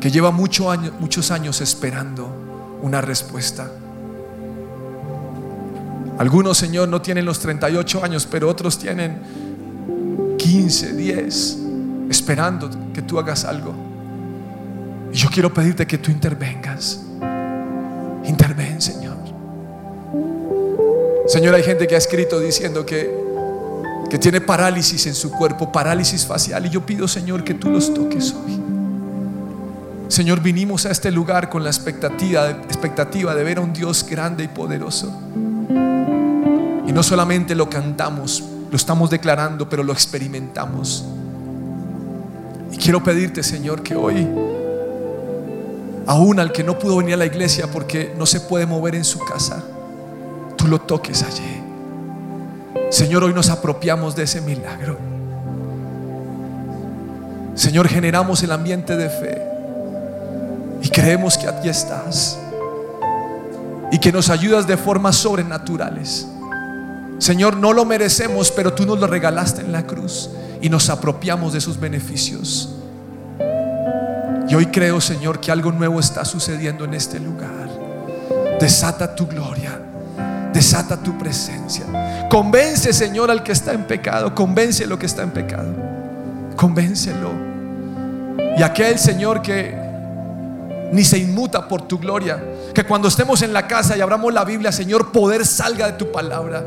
que 0.00 0.10
lleva 0.10 0.30
muchos 0.30 1.30
años 1.30 1.60
esperando 1.60 2.78
una 2.82 3.00
respuesta. 3.00 3.70
Algunos, 6.18 6.58
Señor, 6.58 6.88
no 6.88 7.00
tienen 7.00 7.24
los 7.24 7.38
38 7.38 8.04
años, 8.04 8.28
pero 8.30 8.46
otros 8.48 8.78
tienen 8.78 9.49
15, 10.40 10.94
10, 10.94 11.58
esperando 12.08 12.70
que 12.94 13.02
tú 13.02 13.18
hagas 13.18 13.44
algo. 13.44 13.74
Y 15.12 15.16
yo 15.16 15.28
quiero 15.28 15.52
pedirte 15.52 15.86
que 15.86 15.98
tú 15.98 16.10
intervengas. 16.10 17.02
Interven, 18.24 18.80
Señor. 18.80 19.18
Señor, 21.26 21.54
hay 21.54 21.62
gente 21.62 21.86
que 21.86 21.94
ha 21.94 21.98
escrito 21.98 22.40
diciendo 22.40 22.86
que, 22.86 23.14
que 24.08 24.18
tiene 24.18 24.40
parálisis 24.40 25.06
en 25.06 25.14
su 25.14 25.30
cuerpo, 25.30 25.70
parálisis 25.70 26.24
facial. 26.24 26.64
Y 26.64 26.70
yo 26.70 26.86
pido, 26.86 27.06
Señor, 27.06 27.44
que 27.44 27.52
tú 27.52 27.68
los 27.68 27.92
toques 27.92 28.32
hoy. 28.32 28.58
Señor, 30.08 30.40
vinimos 30.40 30.86
a 30.86 30.90
este 30.90 31.10
lugar 31.10 31.50
con 31.50 31.62
la 31.62 31.68
expectativa, 31.70 32.48
expectativa 32.48 33.34
de 33.34 33.44
ver 33.44 33.58
a 33.58 33.60
un 33.60 33.74
Dios 33.74 34.06
grande 34.08 34.44
y 34.44 34.48
poderoso. 34.48 35.12
Y 36.86 36.92
no 36.92 37.02
solamente 37.02 37.54
lo 37.54 37.68
cantamos, 37.68 38.42
lo 38.70 38.76
estamos 38.76 39.10
declarando, 39.10 39.68
pero 39.68 39.82
lo 39.82 39.92
experimentamos. 39.92 41.04
Y 42.72 42.76
quiero 42.76 43.02
pedirte, 43.02 43.42
Señor, 43.42 43.82
que 43.82 43.96
hoy, 43.96 44.26
aún 46.06 46.38
al 46.38 46.52
que 46.52 46.62
no 46.62 46.78
pudo 46.78 46.98
venir 46.98 47.14
a 47.14 47.16
la 47.16 47.26
iglesia 47.26 47.70
porque 47.70 48.14
no 48.16 48.26
se 48.26 48.40
puede 48.40 48.66
mover 48.66 48.94
en 48.94 49.04
su 49.04 49.18
casa, 49.20 49.62
tú 50.56 50.68
lo 50.68 50.80
toques 50.80 51.22
allí. 51.22 51.62
Señor, 52.90 53.24
hoy 53.24 53.34
nos 53.34 53.50
apropiamos 53.50 54.14
de 54.14 54.22
ese 54.22 54.40
milagro. 54.40 54.98
Señor, 57.54 57.88
generamos 57.88 58.42
el 58.42 58.52
ambiente 58.52 58.96
de 58.96 59.10
fe 59.10 59.42
y 60.82 60.88
creemos 60.88 61.36
que 61.36 61.48
aquí 61.48 61.68
estás 61.68 62.38
y 63.90 63.98
que 63.98 64.12
nos 64.12 64.30
ayudas 64.30 64.66
de 64.66 64.76
formas 64.76 65.16
sobrenaturales. 65.16 66.26
Señor, 67.20 67.58
no 67.58 67.74
lo 67.74 67.84
merecemos, 67.84 68.50
pero 68.50 68.72
tú 68.72 68.86
nos 68.86 68.98
lo 68.98 69.06
regalaste 69.06 69.60
en 69.60 69.72
la 69.72 69.86
cruz 69.86 70.30
y 70.62 70.70
nos 70.70 70.88
apropiamos 70.88 71.52
de 71.52 71.60
sus 71.60 71.78
beneficios. 71.78 72.76
Y 74.48 74.54
hoy 74.54 74.66
creo, 74.66 75.02
Señor, 75.02 75.38
que 75.38 75.52
algo 75.52 75.70
nuevo 75.70 76.00
está 76.00 76.24
sucediendo 76.24 76.86
en 76.86 76.94
este 76.94 77.20
lugar. 77.20 77.68
Desata 78.58 79.14
tu 79.14 79.26
gloria, 79.26 79.78
desata 80.50 80.96
tu 80.96 81.18
presencia. 81.18 81.84
Convence, 82.30 82.90
Señor, 82.94 83.30
al 83.30 83.42
que 83.42 83.52
está 83.52 83.74
en 83.74 83.84
pecado. 83.84 84.34
Convence 84.34 84.86
lo 84.86 84.98
que 84.98 85.04
está 85.04 85.22
en 85.22 85.30
pecado. 85.30 85.74
Convéncelo. 86.56 87.32
Y 88.56 88.62
aquel, 88.62 88.98
Señor, 88.98 89.42
que 89.42 89.78
ni 90.90 91.04
se 91.04 91.18
inmuta 91.18 91.68
por 91.68 91.82
tu 91.82 91.98
gloria. 91.98 92.42
Que 92.74 92.84
cuando 92.84 93.08
estemos 93.08 93.42
en 93.42 93.52
la 93.52 93.66
casa 93.66 93.94
y 93.94 94.00
abramos 94.00 94.32
la 94.32 94.44
Biblia, 94.44 94.72
Señor, 94.72 95.12
poder 95.12 95.44
salga 95.44 95.84
de 95.86 95.92
tu 95.92 96.10
palabra 96.10 96.64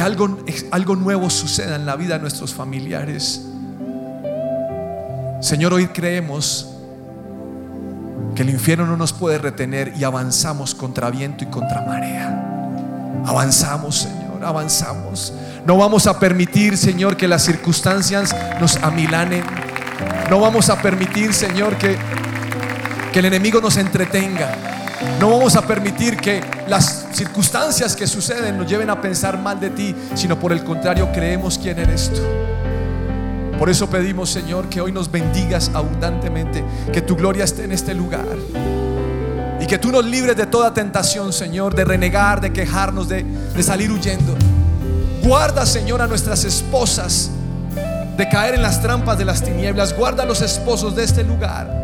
que 0.00 0.70
algo, 0.70 0.96
nuevo 0.96 1.28
suceda 1.28 1.76
en 1.76 1.84
la 1.84 1.94
vida 1.94 2.14
de 2.14 2.20
nuestros 2.20 2.54
familiares. 2.54 3.42
Señor, 5.42 5.74
hoy 5.74 5.88
creemos 5.88 6.70
que 8.34 8.40
el 8.40 8.48
infierno 8.48 8.86
no 8.86 8.96
nos 8.96 9.12
puede 9.12 9.36
retener 9.36 9.92
y 9.98 10.04
avanzamos 10.04 10.74
contra 10.74 11.10
viento 11.10 11.44
y 11.44 11.48
contra 11.48 11.82
marea. 11.82 13.22
Avanzamos, 13.26 13.96
Señor, 13.96 14.42
avanzamos. 14.42 15.34
No 15.66 15.76
vamos 15.76 16.06
a 16.06 16.18
permitir, 16.18 16.78
Señor, 16.78 17.18
que 17.18 17.28
las 17.28 17.44
circunstancias 17.44 18.34
nos 18.58 18.76
amilanen. 18.76 19.44
No 20.30 20.40
vamos 20.40 20.70
a 20.70 20.80
permitir, 20.80 21.34
Señor, 21.34 21.76
que, 21.76 21.98
que 23.12 23.18
el 23.18 23.26
enemigo 23.26 23.60
nos 23.60 23.76
entretenga. 23.76 24.79
No 25.18 25.30
vamos 25.30 25.56
a 25.56 25.62
permitir 25.62 26.18
que 26.18 26.42
las 26.68 27.06
circunstancias 27.12 27.96
que 27.96 28.06
suceden 28.06 28.58
nos 28.58 28.66
lleven 28.66 28.90
a 28.90 29.00
pensar 29.00 29.38
mal 29.38 29.58
de 29.58 29.70
ti, 29.70 29.94
sino 30.14 30.38
por 30.38 30.52
el 30.52 30.62
contrario 30.62 31.10
creemos 31.12 31.58
quién 31.58 31.78
eres 31.78 32.10
tú. 32.12 32.20
Por 33.58 33.70
eso 33.70 33.88
pedimos, 33.88 34.30
Señor, 34.30 34.68
que 34.68 34.80
hoy 34.80 34.92
nos 34.92 35.10
bendigas 35.10 35.70
abundantemente, 35.74 36.62
que 36.92 37.00
tu 37.00 37.16
gloria 37.16 37.44
esté 37.44 37.64
en 37.64 37.72
este 37.72 37.94
lugar. 37.94 38.26
Y 39.60 39.66
que 39.66 39.78
tú 39.78 39.90
nos 39.90 40.04
libres 40.04 40.36
de 40.36 40.46
toda 40.46 40.72
tentación, 40.72 41.32
Señor, 41.32 41.74
de 41.74 41.84
renegar, 41.84 42.40
de 42.40 42.52
quejarnos, 42.52 43.08
de, 43.08 43.24
de 43.24 43.62
salir 43.62 43.90
huyendo. 43.90 44.34
Guarda, 45.22 45.64
Señor, 45.64 46.02
a 46.02 46.06
nuestras 46.06 46.44
esposas 46.44 47.30
de 48.16 48.28
caer 48.28 48.54
en 48.54 48.62
las 48.62 48.82
trampas 48.82 49.16
de 49.16 49.24
las 49.24 49.42
tinieblas. 49.42 49.96
Guarda 49.96 50.24
a 50.24 50.26
los 50.26 50.42
esposos 50.42 50.94
de 50.94 51.04
este 51.04 51.22
lugar 51.22 51.79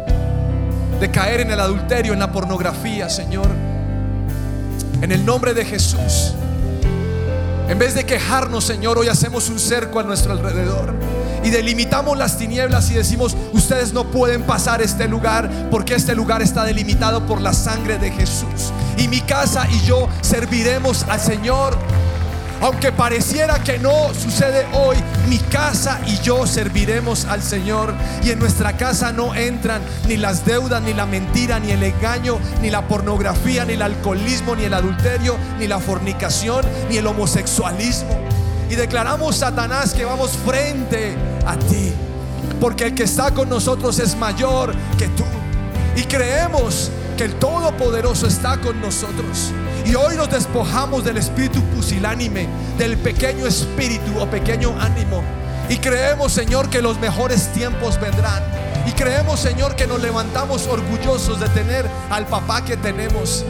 de 1.00 1.10
caer 1.10 1.40
en 1.40 1.50
el 1.50 1.60
adulterio, 1.60 2.12
en 2.12 2.18
la 2.18 2.32
pornografía, 2.32 3.08
Señor. 3.08 3.48
En 5.02 5.12
el 5.12 5.24
nombre 5.24 5.54
de 5.54 5.64
Jesús. 5.64 6.34
En 7.68 7.78
vez 7.78 7.94
de 7.94 8.04
quejarnos, 8.04 8.64
Señor, 8.64 8.96
hoy 8.96 9.08
hacemos 9.08 9.48
un 9.48 9.58
cerco 9.58 9.98
a 9.98 10.04
nuestro 10.04 10.32
alrededor 10.32 10.94
y 11.42 11.50
delimitamos 11.50 12.16
las 12.16 12.38
tinieblas 12.38 12.90
y 12.90 12.94
decimos, 12.94 13.36
ustedes 13.52 13.92
no 13.92 14.04
pueden 14.10 14.44
pasar 14.44 14.80
este 14.82 15.08
lugar 15.08 15.50
porque 15.70 15.94
este 15.94 16.14
lugar 16.14 16.42
está 16.42 16.64
delimitado 16.64 17.26
por 17.26 17.40
la 17.40 17.52
sangre 17.52 17.98
de 17.98 18.12
Jesús. 18.12 18.72
Y 18.96 19.08
mi 19.08 19.20
casa 19.20 19.66
y 19.70 19.80
yo 19.84 20.08
serviremos 20.22 21.04
al 21.08 21.20
Señor 21.20 21.76
aunque 22.60 22.92
pareciera 22.92 23.62
que 23.62 23.78
no 23.78 24.12
sucede 24.14 24.66
hoy, 24.72 24.96
mi 25.28 25.38
casa 25.38 26.00
y 26.06 26.18
yo 26.20 26.46
serviremos 26.46 27.24
al 27.26 27.42
Señor. 27.42 27.94
Y 28.22 28.30
en 28.30 28.38
nuestra 28.38 28.76
casa 28.76 29.12
no 29.12 29.34
entran 29.34 29.82
ni 30.08 30.16
las 30.16 30.44
deudas, 30.44 30.82
ni 30.82 30.94
la 30.94 31.06
mentira, 31.06 31.58
ni 31.58 31.72
el 31.72 31.82
engaño, 31.82 32.38
ni 32.62 32.70
la 32.70 32.86
pornografía, 32.88 33.64
ni 33.64 33.74
el 33.74 33.82
alcoholismo, 33.82 34.56
ni 34.56 34.64
el 34.64 34.74
adulterio, 34.74 35.36
ni 35.58 35.66
la 35.66 35.78
fornicación, 35.78 36.64
ni 36.88 36.96
el 36.96 37.06
homosexualismo. 37.06 38.18
Y 38.70 38.74
declaramos, 38.74 39.36
Satanás, 39.36 39.92
que 39.92 40.04
vamos 40.04 40.32
frente 40.44 41.14
a 41.46 41.56
ti. 41.56 41.92
Porque 42.60 42.84
el 42.84 42.94
que 42.94 43.04
está 43.04 43.32
con 43.32 43.48
nosotros 43.48 43.98
es 43.98 44.16
mayor 44.16 44.74
que 44.98 45.08
tú. 45.08 45.24
Y 45.94 46.04
creemos 46.04 46.90
que 47.16 47.24
el 47.24 47.34
Todopoderoso 47.34 48.26
está 48.26 48.58
con 48.60 48.80
nosotros. 48.80 49.52
Y 49.86 49.94
hoy 49.94 50.16
nos 50.16 50.28
despojamos 50.28 51.04
del 51.04 51.16
espíritu 51.16 51.62
pusilánime, 51.66 52.48
del 52.76 52.98
pequeño 52.98 53.46
espíritu 53.46 54.18
o 54.18 54.26
pequeño 54.28 54.74
ánimo. 54.80 55.22
Y 55.68 55.76
creemos, 55.78 56.32
Señor, 56.32 56.68
que 56.68 56.82
los 56.82 56.98
mejores 56.98 57.52
tiempos 57.52 58.00
vendrán. 58.00 58.42
Y 58.84 58.92
creemos, 58.92 59.38
Señor, 59.38 59.76
que 59.76 59.86
nos 59.86 60.02
levantamos 60.02 60.66
orgullosos 60.66 61.38
de 61.38 61.48
tener 61.50 61.86
al 62.10 62.26
papá 62.26 62.64
que 62.64 62.76
tenemos. 62.76 63.44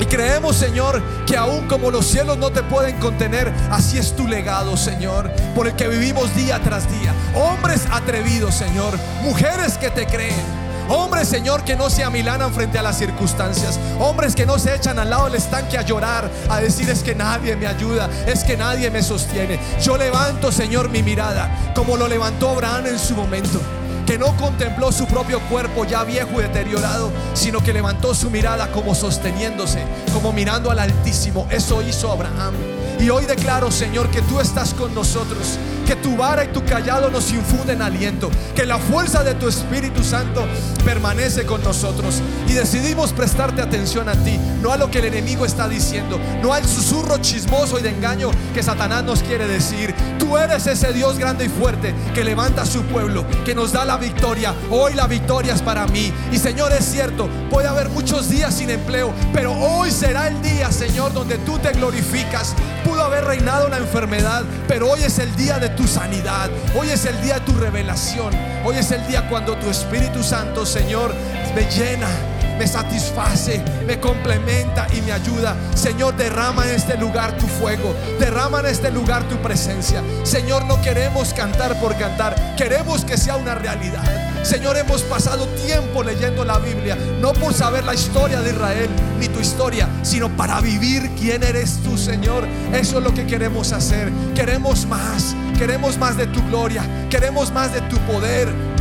Y 0.00 0.04
creemos, 0.06 0.56
Señor, 0.56 1.00
que 1.26 1.36
aún 1.36 1.68
como 1.68 1.92
los 1.92 2.06
cielos 2.06 2.38
no 2.38 2.50
te 2.50 2.64
pueden 2.64 2.98
contener, 2.98 3.52
así 3.70 3.98
es 3.98 4.16
tu 4.16 4.26
legado, 4.26 4.76
Señor, 4.76 5.30
por 5.54 5.68
el 5.68 5.76
que 5.76 5.86
vivimos 5.86 6.34
día 6.34 6.60
tras 6.60 6.90
día. 6.90 7.14
Hombres 7.36 7.82
atrevidos, 7.88 8.56
Señor, 8.56 8.98
mujeres 9.22 9.78
que 9.78 9.90
te 9.90 10.06
creen 10.06 10.61
Hombres, 10.88 11.28
Señor, 11.28 11.64
que 11.64 11.76
no 11.76 11.90
se 11.90 12.04
amilanan 12.04 12.52
frente 12.52 12.78
a 12.78 12.82
las 12.82 12.98
circunstancias. 12.98 13.78
Hombres 13.98 14.34
que 14.34 14.46
no 14.46 14.58
se 14.58 14.74
echan 14.74 14.98
al 14.98 15.10
lado 15.10 15.24
del 15.26 15.36
estanque 15.36 15.78
a 15.78 15.82
llorar, 15.82 16.30
a 16.48 16.60
decir 16.60 16.90
es 16.90 17.02
que 17.02 17.14
nadie 17.14 17.56
me 17.56 17.66
ayuda, 17.66 18.10
es 18.26 18.44
que 18.44 18.56
nadie 18.56 18.90
me 18.90 19.02
sostiene. 19.02 19.58
Yo 19.82 19.96
levanto, 19.96 20.52
Señor, 20.52 20.88
mi 20.90 21.02
mirada, 21.02 21.72
como 21.74 21.96
lo 21.96 22.08
levantó 22.08 22.50
Abraham 22.50 22.86
en 22.86 22.98
su 22.98 23.14
momento 23.14 23.60
que 24.06 24.18
no 24.18 24.36
contempló 24.36 24.90
su 24.92 25.06
propio 25.06 25.40
cuerpo 25.48 25.84
ya 25.84 26.04
viejo 26.04 26.40
y 26.40 26.42
deteriorado, 26.42 27.10
sino 27.34 27.62
que 27.62 27.72
levantó 27.72 28.14
su 28.14 28.30
mirada 28.30 28.70
como 28.72 28.94
sosteniéndose, 28.94 29.82
como 30.12 30.32
mirando 30.32 30.70
al 30.70 30.80
Altísimo. 30.80 31.46
Eso 31.50 31.82
hizo 31.82 32.10
Abraham. 32.10 32.54
Y 32.98 33.10
hoy 33.10 33.24
declaro, 33.24 33.70
Señor, 33.70 34.10
que 34.10 34.22
tú 34.22 34.40
estás 34.40 34.74
con 34.74 34.94
nosotros, 34.94 35.58
que 35.82 35.96
tu 35.96 36.16
vara 36.16 36.44
y 36.44 36.48
tu 36.48 36.64
callado 36.64 37.10
nos 37.10 37.30
infunden 37.32 37.82
aliento, 37.82 38.30
que 38.54 38.66
la 38.66 38.78
fuerza 38.78 39.22
de 39.22 39.34
tu 39.34 39.48
Espíritu 39.48 40.02
Santo 40.02 40.46
permanece 40.84 41.44
con 41.44 41.62
nosotros 41.62 42.20
y 42.48 42.52
decidimos 42.52 43.12
prestarte 43.12 43.62
atención 43.62 44.08
a 44.08 44.14
ti, 44.14 44.38
no 44.60 44.72
a 44.72 44.76
lo 44.76 44.90
que 44.90 44.98
el 44.98 45.06
enemigo 45.06 45.44
está 45.44 45.68
diciendo, 45.68 46.18
no 46.42 46.52
al 46.52 46.66
susurro 46.66 47.18
chismoso 47.18 47.78
y 47.78 47.82
de 47.82 47.90
engaño 47.90 48.30
que 48.54 48.62
Satanás 48.62 49.04
nos 49.04 49.22
quiere 49.22 49.46
decir. 49.46 49.94
Tú 50.18 50.38
eres 50.38 50.66
ese 50.66 50.92
Dios 50.92 51.18
grande 51.18 51.46
y 51.46 51.48
fuerte 51.48 51.94
que 52.14 52.24
levanta 52.24 52.62
a 52.62 52.66
su 52.66 52.82
pueblo, 52.84 53.24
que 53.44 53.54
nos 53.54 53.72
da 53.72 53.84
la 53.84 53.96
victoria. 53.96 54.54
Hoy 54.70 54.94
la 54.94 55.06
victoria 55.06 55.54
es 55.54 55.62
para 55.62 55.86
mí. 55.86 56.12
Y 56.30 56.38
Señor, 56.38 56.72
es 56.72 56.84
cierto, 56.84 57.28
puede 57.50 57.68
haber 57.68 57.88
muchos 57.88 58.28
días 58.28 58.54
sin 58.54 58.70
empleo, 58.70 59.12
pero 59.32 59.52
hoy 59.52 59.90
será 59.90 60.28
el 60.28 60.40
día, 60.42 60.70
Señor, 60.70 61.12
donde 61.12 61.38
tú 61.38 61.58
te 61.58 61.72
glorificas. 61.72 62.54
Pudo 62.84 63.02
haber 63.02 63.24
reinado 63.24 63.68
la 63.68 63.78
enfermedad, 63.78 64.42
pero 64.68 64.90
hoy 64.90 65.02
es 65.02 65.18
el 65.18 65.34
día 65.36 65.58
de 65.58 65.68
tu 65.76 65.86
sanidad. 65.86 66.50
Hoy 66.74 66.88
es 66.90 67.04
el 67.04 67.20
día 67.22 67.34
de 67.34 67.40
tu 67.40 67.52
revelación. 67.52 68.34
Hoy 68.64 68.76
es 68.76 68.90
el 68.90 69.06
día 69.06 69.28
cuando 69.28 69.56
tu 69.56 69.70
Espíritu 69.70 70.22
Santo, 70.22 70.64
Señor, 70.64 71.14
me 71.54 71.62
llena 71.70 72.08
me 72.58 72.66
satisface, 72.66 73.62
me 73.86 73.98
complementa 74.00 74.86
y 74.96 75.00
me 75.02 75.12
ayuda. 75.12 75.56
Señor, 75.74 76.16
derrama 76.16 76.64
en 76.68 76.74
este 76.74 76.96
lugar 76.96 77.36
tu 77.36 77.46
fuego, 77.46 77.94
derrama 78.18 78.60
en 78.60 78.66
este 78.66 78.90
lugar 78.90 79.22
tu 79.28 79.36
presencia. 79.36 80.02
Señor, 80.22 80.64
no 80.66 80.80
queremos 80.82 81.34
cantar 81.34 81.78
por 81.80 81.96
cantar, 81.96 82.56
queremos 82.56 83.04
que 83.04 83.16
sea 83.16 83.36
una 83.36 83.54
realidad. 83.54 84.02
Señor, 84.42 84.76
hemos 84.76 85.02
pasado 85.02 85.46
tiempo 85.66 86.02
leyendo 86.02 86.44
la 86.44 86.58
Biblia, 86.58 86.96
no 87.20 87.32
por 87.32 87.54
saber 87.54 87.84
la 87.84 87.94
historia 87.94 88.40
de 88.40 88.50
Israel 88.50 88.90
ni 89.20 89.28
tu 89.28 89.38
historia, 89.38 89.88
sino 90.02 90.36
para 90.36 90.60
vivir 90.60 91.10
quién 91.18 91.44
eres 91.44 91.78
tú, 91.84 91.96
Señor. 91.96 92.48
Eso 92.72 92.98
es 92.98 93.04
lo 93.04 93.14
que 93.14 93.24
queremos 93.24 93.72
hacer. 93.72 94.10
Queremos 94.34 94.84
más, 94.86 95.36
queremos 95.56 95.96
más 95.96 96.16
de 96.16 96.26
tu 96.26 96.44
gloria, 96.48 96.82
queremos 97.08 97.52
más 97.52 97.72
de 97.72 97.82
tu 97.82 97.96
poder. 97.98 98.71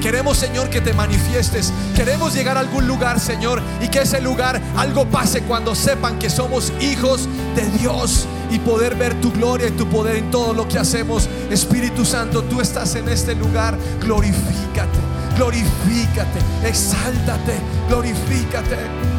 Queremos, 0.00 0.36
Señor, 0.38 0.70
que 0.70 0.80
te 0.80 0.92
manifiestes. 0.92 1.72
Queremos 1.94 2.34
llegar 2.34 2.56
a 2.56 2.60
algún 2.60 2.86
lugar, 2.86 3.20
Señor, 3.20 3.62
y 3.80 3.88
que 3.88 4.00
ese 4.00 4.20
lugar 4.20 4.60
algo 4.76 5.06
pase 5.06 5.42
cuando 5.42 5.74
sepan 5.74 6.18
que 6.18 6.30
somos 6.30 6.72
hijos 6.80 7.28
de 7.54 7.66
Dios 7.78 8.26
y 8.50 8.58
poder 8.58 8.94
ver 8.94 9.20
tu 9.20 9.32
gloria 9.32 9.68
y 9.68 9.72
tu 9.72 9.86
poder 9.88 10.16
en 10.16 10.30
todo 10.30 10.52
lo 10.52 10.68
que 10.68 10.78
hacemos. 10.78 11.28
Espíritu 11.50 12.04
Santo, 12.04 12.42
tú 12.44 12.60
estás 12.60 12.94
en 12.94 13.08
este 13.08 13.34
lugar. 13.34 13.76
Glorifícate, 14.00 14.98
glorifícate, 15.36 16.38
exáltate, 16.64 17.54
glorifícate. 17.88 19.15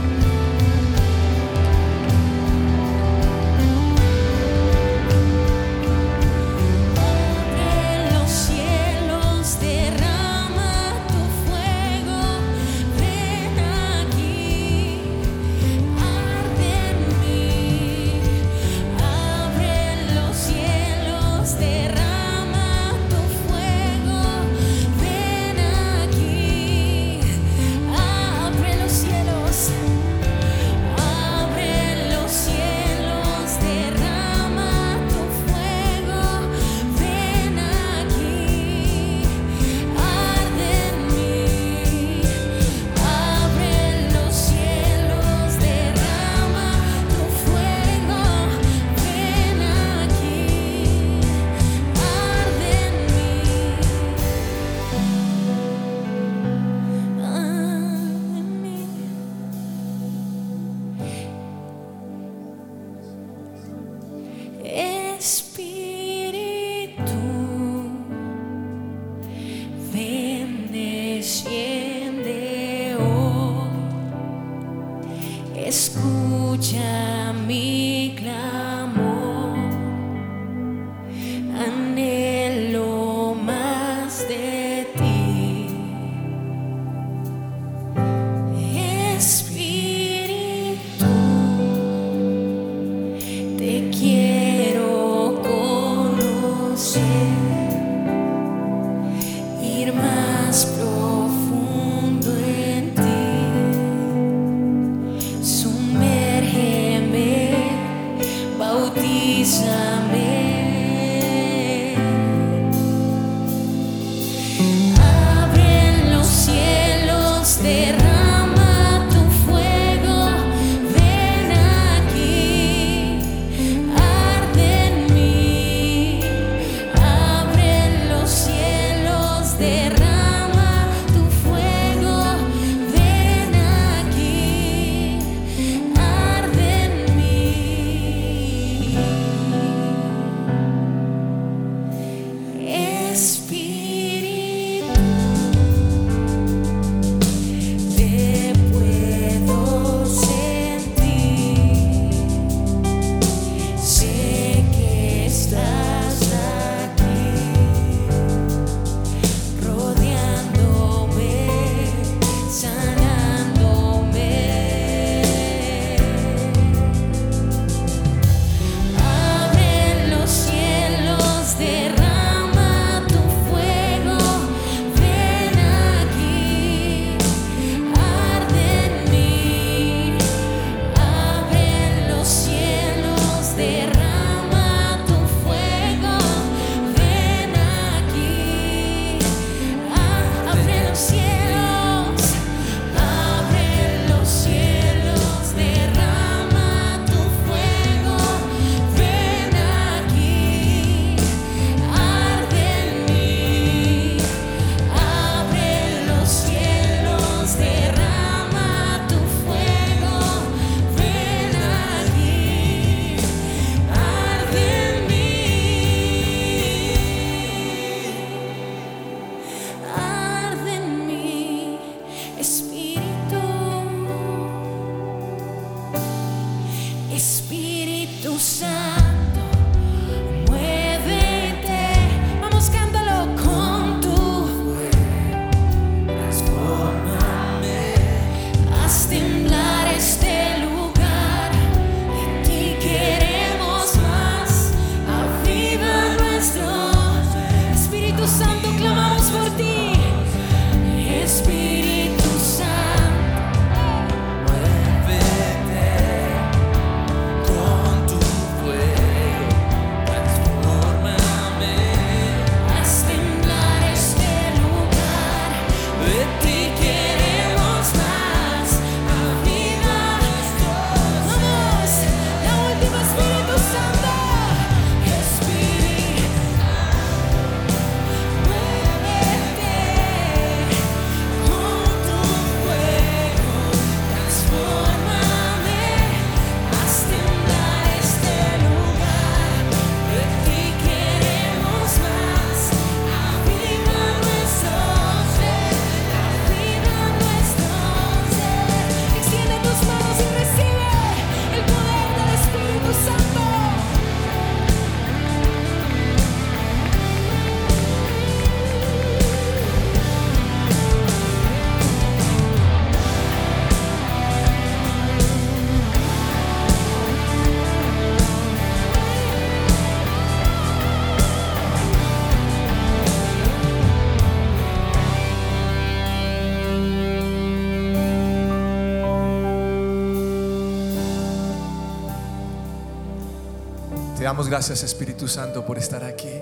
Damos 334.28 334.50
gracias 334.50 334.84
Espíritu 334.84 335.30
Santo 335.30 335.66
por 335.66 335.78
estar 335.78 336.04
aquí. 336.04 336.42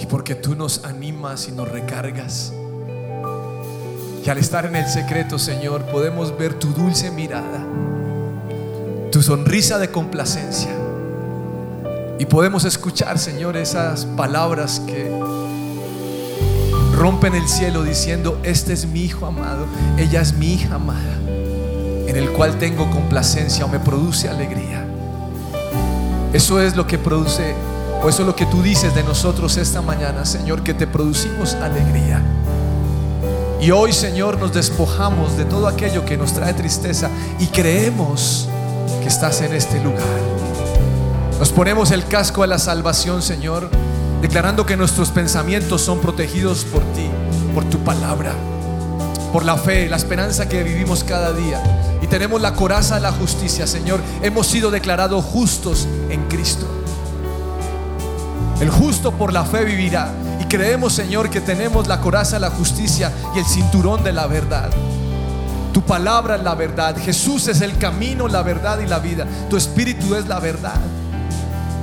Y 0.00 0.06
porque 0.06 0.36
tú 0.36 0.54
nos 0.54 0.84
animas 0.84 1.48
y 1.48 1.50
nos 1.50 1.68
recargas. 1.68 2.52
Y 4.24 4.30
al 4.30 4.38
estar 4.38 4.66
en 4.66 4.76
el 4.76 4.86
secreto, 4.86 5.36
Señor, 5.36 5.82
podemos 5.86 6.38
ver 6.38 6.54
tu 6.54 6.68
dulce 6.68 7.10
mirada, 7.10 7.58
tu 9.10 9.20
sonrisa 9.20 9.80
de 9.80 9.90
complacencia. 9.90 10.70
Y 12.20 12.26
podemos 12.26 12.64
escuchar, 12.64 13.18
Señor, 13.18 13.56
esas 13.56 14.04
palabras 14.04 14.80
que 14.86 15.10
rompen 16.94 17.34
el 17.34 17.48
cielo 17.48 17.82
diciendo, 17.82 18.38
este 18.44 18.74
es 18.74 18.86
mi 18.86 19.02
hijo 19.02 19.26
amado, 19.26 19.66
ella 19.98 20.20
es 20.20 20.34
mi 20.34 20.54
hija 20.54 20.76
amada, 20.76 21.18
en 22.06 22.14
el 22.14 22.30
cual 22.30 22.60
tengo 22.60 22.88
complacencia 22.92 23.64
o 23.64 23.68
me 23.68 23.80
produce 23.80 24.28
alegría. 24.28 24.85
Eso 26.36 26.60
es 26.60 26.76
lo 26.76 26.86
que 26.86 26.98
produce, 26.98 27.54
o 28.02 28.10
eso 28.10 28.20
es 28.20 28.26
lo 28.26 28.36
que 28.36 28.44
tú 28.44 28.60
dices 28.60 28.94
de 28.94 29.02
nosotros 29.02 29.56
esta 29.56 29.80
mañana, 29.80 30.26
Señor, 30.26 30.62
que 30.62 30.74
te 30.74 30.86
producimos 30.86 31.54
alegría. 31.54 32.22
Y 33.58 33.70
hoy, 33.70 33.94
Señor, 33.94 34.38
nos 34.38 34.52
despojamos 34.52 35.38
de 35.38 35.46
todo 35.46 35.66
aquello 35.66 36.04
que 36.04 36.18
nos 36.18 36.34
trae 36.34 36.52
tristeza 36.52 37.08
y 37.38 37.46
creemos 37.46 38.50
que 39.00 39.08
estás 39.08 39.40
en 39.40 39.54
este 39.54 39.82
lugar. 39.82 40.04
Nos 41.38 41.52
ponemos 41.52 41.90
el 41.90 42.04
casco 42.04 42.42
de 42.42 42.48
la 42.48 42.58
salvación, 42.58 43.22
Señor, 43.22 43.70
declarando 44.20 44.66
que 44.66 44.76
nuestros 44.76 45.08
pensamientos 45.08 45.80
son 45.80 46.00
protegidos 46.00 46.66
por 46.66 46.82
ti, 46.92 47.08
por 47.54 47.64
tu 47.64 47.78
palabra, 47.78 48.34
por 49.32 49.42
la 49.42 49.56
fe, 49.56 49.88
la 49.88 49.96
esperanza 49.96 50.46
que 50.50 50.62
vivimos 50.62 51.02
cada 51.02 51.32
día. 51.32 51.62
Tenemos 52.10 52.40
la 52.40 52.54
coraza 52.54 52.96
de 52.96 53.00
la 53.00 53.12
justicia, 53.12 53.66
Señor. 53.66 54.00
Hemos 54.22 54.46
sido 54.46 54.70
declarados 54.70 55.24
justos 55.24 55.86
en 56.08 56.22
Cristo. 56.28 56.66
El 58.60 58.70
justo 58.70 59.12
por 59.12 59.32
la 59.32 59.44
fe 59.44 59.64
vivirá. 59.64 60.12
Y 60.40 60.44
creemos, 60.44 60.92
Señor, 60.92 61.30
que 61.30 61.40
tenemos 61.40 61.88
la 61.88 62.00
coraza 62.00 62.36
de 62.36 62.40
la 62.40 62.50
justicia 62.50 63.12
y 63.34 63.38
el 63.38 63.44
cinturón 63.44 64.02
de 64.04 64.12
la 64.12 64.26
verdad. 64.26 64.70
Tu 65.72 65.82
palabra 65.82 66.36
es 66.36 66.42
la 66.42 66.54
verdad. 66.54 66.96
Jesús 66.96 67.48
es 67.48 67.60
el 67.60 67.76
camino, 67.76 68.28
la 68.28 68.42
verdad 68.42 68.78
y 68.78 68.86
la 68.86 68.98
vida. 68.98 69.26
Tu 69.50 69.56
espíritu 69.56 70.14
es 70.14 70.26
la 70.26 70.40
verdad. 70.40 70.80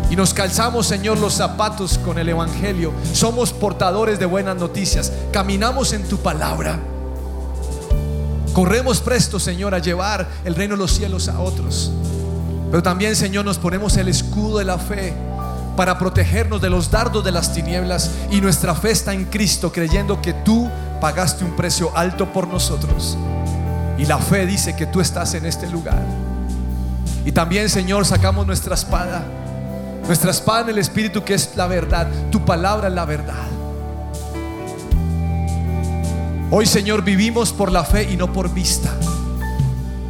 Y 0.09 0.15
nos 0.15 0.33
calzamos, 0.33 0.87
Señor, 0.87 1.19
los 1.19 1.33
zapatos 1.33 1.97
con 1.99 2.17
el 2.17 2.29
Evangelio. 2.29 2.93
Somos 3.13 3.53
portadores 3.53 4.19
de 4.19 4.25
buenas 4.25 4.55
noticias. 4.55 5.11
Caminamos 5.31 5.93
en 5.93 6.07
tu 6.07 6.17
palabra. 6.17 6.79
Corremos 8.53 9.01
presto, 9.01 9.39
Señor, 9.39 9.73
a 9.73 9.79
llevar 9.79 10.27
el 10.45 10.53
reino 10.53 10.75
de 10.75 10.79
los 10.79 10.91
cielos 10.91 11.27
a 11.27 11.39
otros. 11.39 11.91
Pero 12.69 12.83
también, 12.83 13.15
Señor, 13.15 13.45
nos 13.45 13.57
ponemos 13.57 13.97
el 13.97 14.07
escudo 14.07 14.59
de 14.59 14.65
la 14.65 14.77
fe 14.77 15.13
para 15.75 15.97
protegernos 15.97 16.61
de 16.61 16.69
los 16.69 16.91
dardos 16.91 17.23
de 17.23 17.31
las 17.31 17.51
tinieblas. 17.51 18.11
Y 18.29 18.41
nuestra 18.41 18.75
fe 18.75 18.91
está 18.91 19.13
en 19.13 19.25
Cristo, 19.25 19.71
creyendo 19.71 20.21
que 20.21 20.33
tú 20.33 20.69
pagaste 21.01 21.43
un 21.43 21.55
precio 21.55 21.91
alto 21.97 22.31
por 22.31 22.47
nosotros. 22.47 23.17
Y 23.97 24.05
la 24.05 24.19
fe 24.19 24.45
dice 24.45 24.75
que 24.75 24.85
tú 24.85 25.01
estás 25.01 25.33
en 25.33 25.45
este 25.45 25.67
lugar. 25.67 26.03
Y 27.25 27.31
también, 27.31 27.69
Señor, 27.69 28.05
sacamos 28.05 28.45
nuestra 28.45 28.75
espada. 28.75 29.23
Nuestra 30.05 30.31
espada 30.31 30.61
en 30.61 30.69
el 30.69 30.77
Espíritu, 30.77 31.23
que 31.23 31.33
es 31.33 31.55
la 31.55 31.65
verdad. 31.65 32.07
Tu 32.31 32.43
palabra 32.45 32.87
es 32.87 32.93
la 32.93 33.05
verdad. 33.05 33.62
Hoy, 36.51 36.65
Señor, 36.65 37.03
vivimos 37.03 37.51
por 37.51 37.71
la 37.71 37.83
fe 37.83 38.11
y 38.11 38.17
no 38.17 38.31
por 38.31 38.53
vista. 38.53 38.91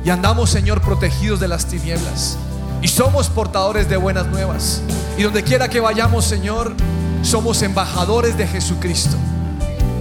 Y 0.04 0.10
andamos, 0.10 0.50
Señor, 0.50 0.82
protegidos 0.82 1.40
de 1.40 1.48
las 1.48 1.68
tinieblas. 1.68 2.38
Y 2.82 2.90
somos 2.90 3.30
portadores 3.30 3.88
de 3.88 3.96
buenas 3.96 4.28
nuevas. 4.28 4.82
Y 5.18 5.24
donde 5.24 5.44
quiera 5.44 5.70
que 5.70 5.80
vayamos, 5.80 6.26
Señor, 6.26 6.74
somos 7.22 7.62
embajadores 7.62 8.38
de 8.38 8.46
Jesucristo. 8.48 9.16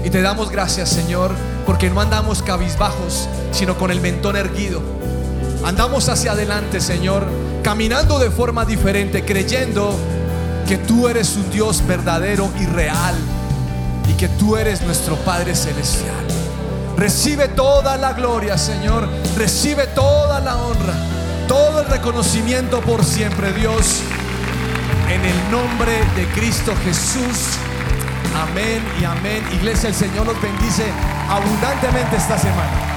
Y 0.04 0.10
te 0.10 0.20
damos 0.20 0.50
gracias, 0.50 0.88
Señor, 0.88 1.30
porque 1.64 1.88
no 1.88 2.00
andamos 2.00 2.42
cabizbajos, 2.42 3.28
sino 3.52 3.78
con 3.78 3.92
el 3.92 4.00
mentón 4.00 4.36
erguido. 4.36 4.82
Andamos 5.64 6.08
hacia 6.08 6.32
adelante, 6.32 6.80
Señor, 6.80 7.24
caminando 7.62 8.18
de 8.18 8.30
forma 8.32 8.64
diferente, 8.64 9.24
creyendo 9.24 9.94
que 10.66 10.76
tú 10.76 11.06
eres 11.06 11.36
un 11.36 11.48
Dios 11.50 11.86
verdadero 11.86 12.50
y 12.60 12.66
real 12.66 13.14
que 14.22 14.28
tú 14.28 14.56
eres 14.56 14.82
nuestro 14.82 15.16
Padre 15.16 15.52
Celestial. 15.52 16.14
Recibe 16.96 17.48
toda 17.48 17.96
la 17.96 18.12
gloria, 18.12 18.56
Señor. 18.56 19.08
Recibe 19.36 19.88
toda 19.88 20.38
la 20.38 20.58
honra, 20.58 20.94
todo 21.48 21.80
el 21.80 21.88
reconocimiento 21.88 22.80
por 22.82 23.04
siempre, 23.04 23.52
Dios. 23.52 24.00
En 25.10 25.24
el 25.24 25.50
nombre 25.50 25.90
de 26.14 26.24
Cristo 26.36 26.72
Jesús. 26.84 27.58
Amén 28.40 28.80
y 29.00 29.04
amén. 29.04 29.42
Iglesia, 29.54 29.88
el 29.88 29.94
Señor 29.96 30.24
los 30.24 30.40
bendice 30.40 30.84
abundantemente 31.28 32.14
esta 32.14 32.38
semana. 32.38 32.91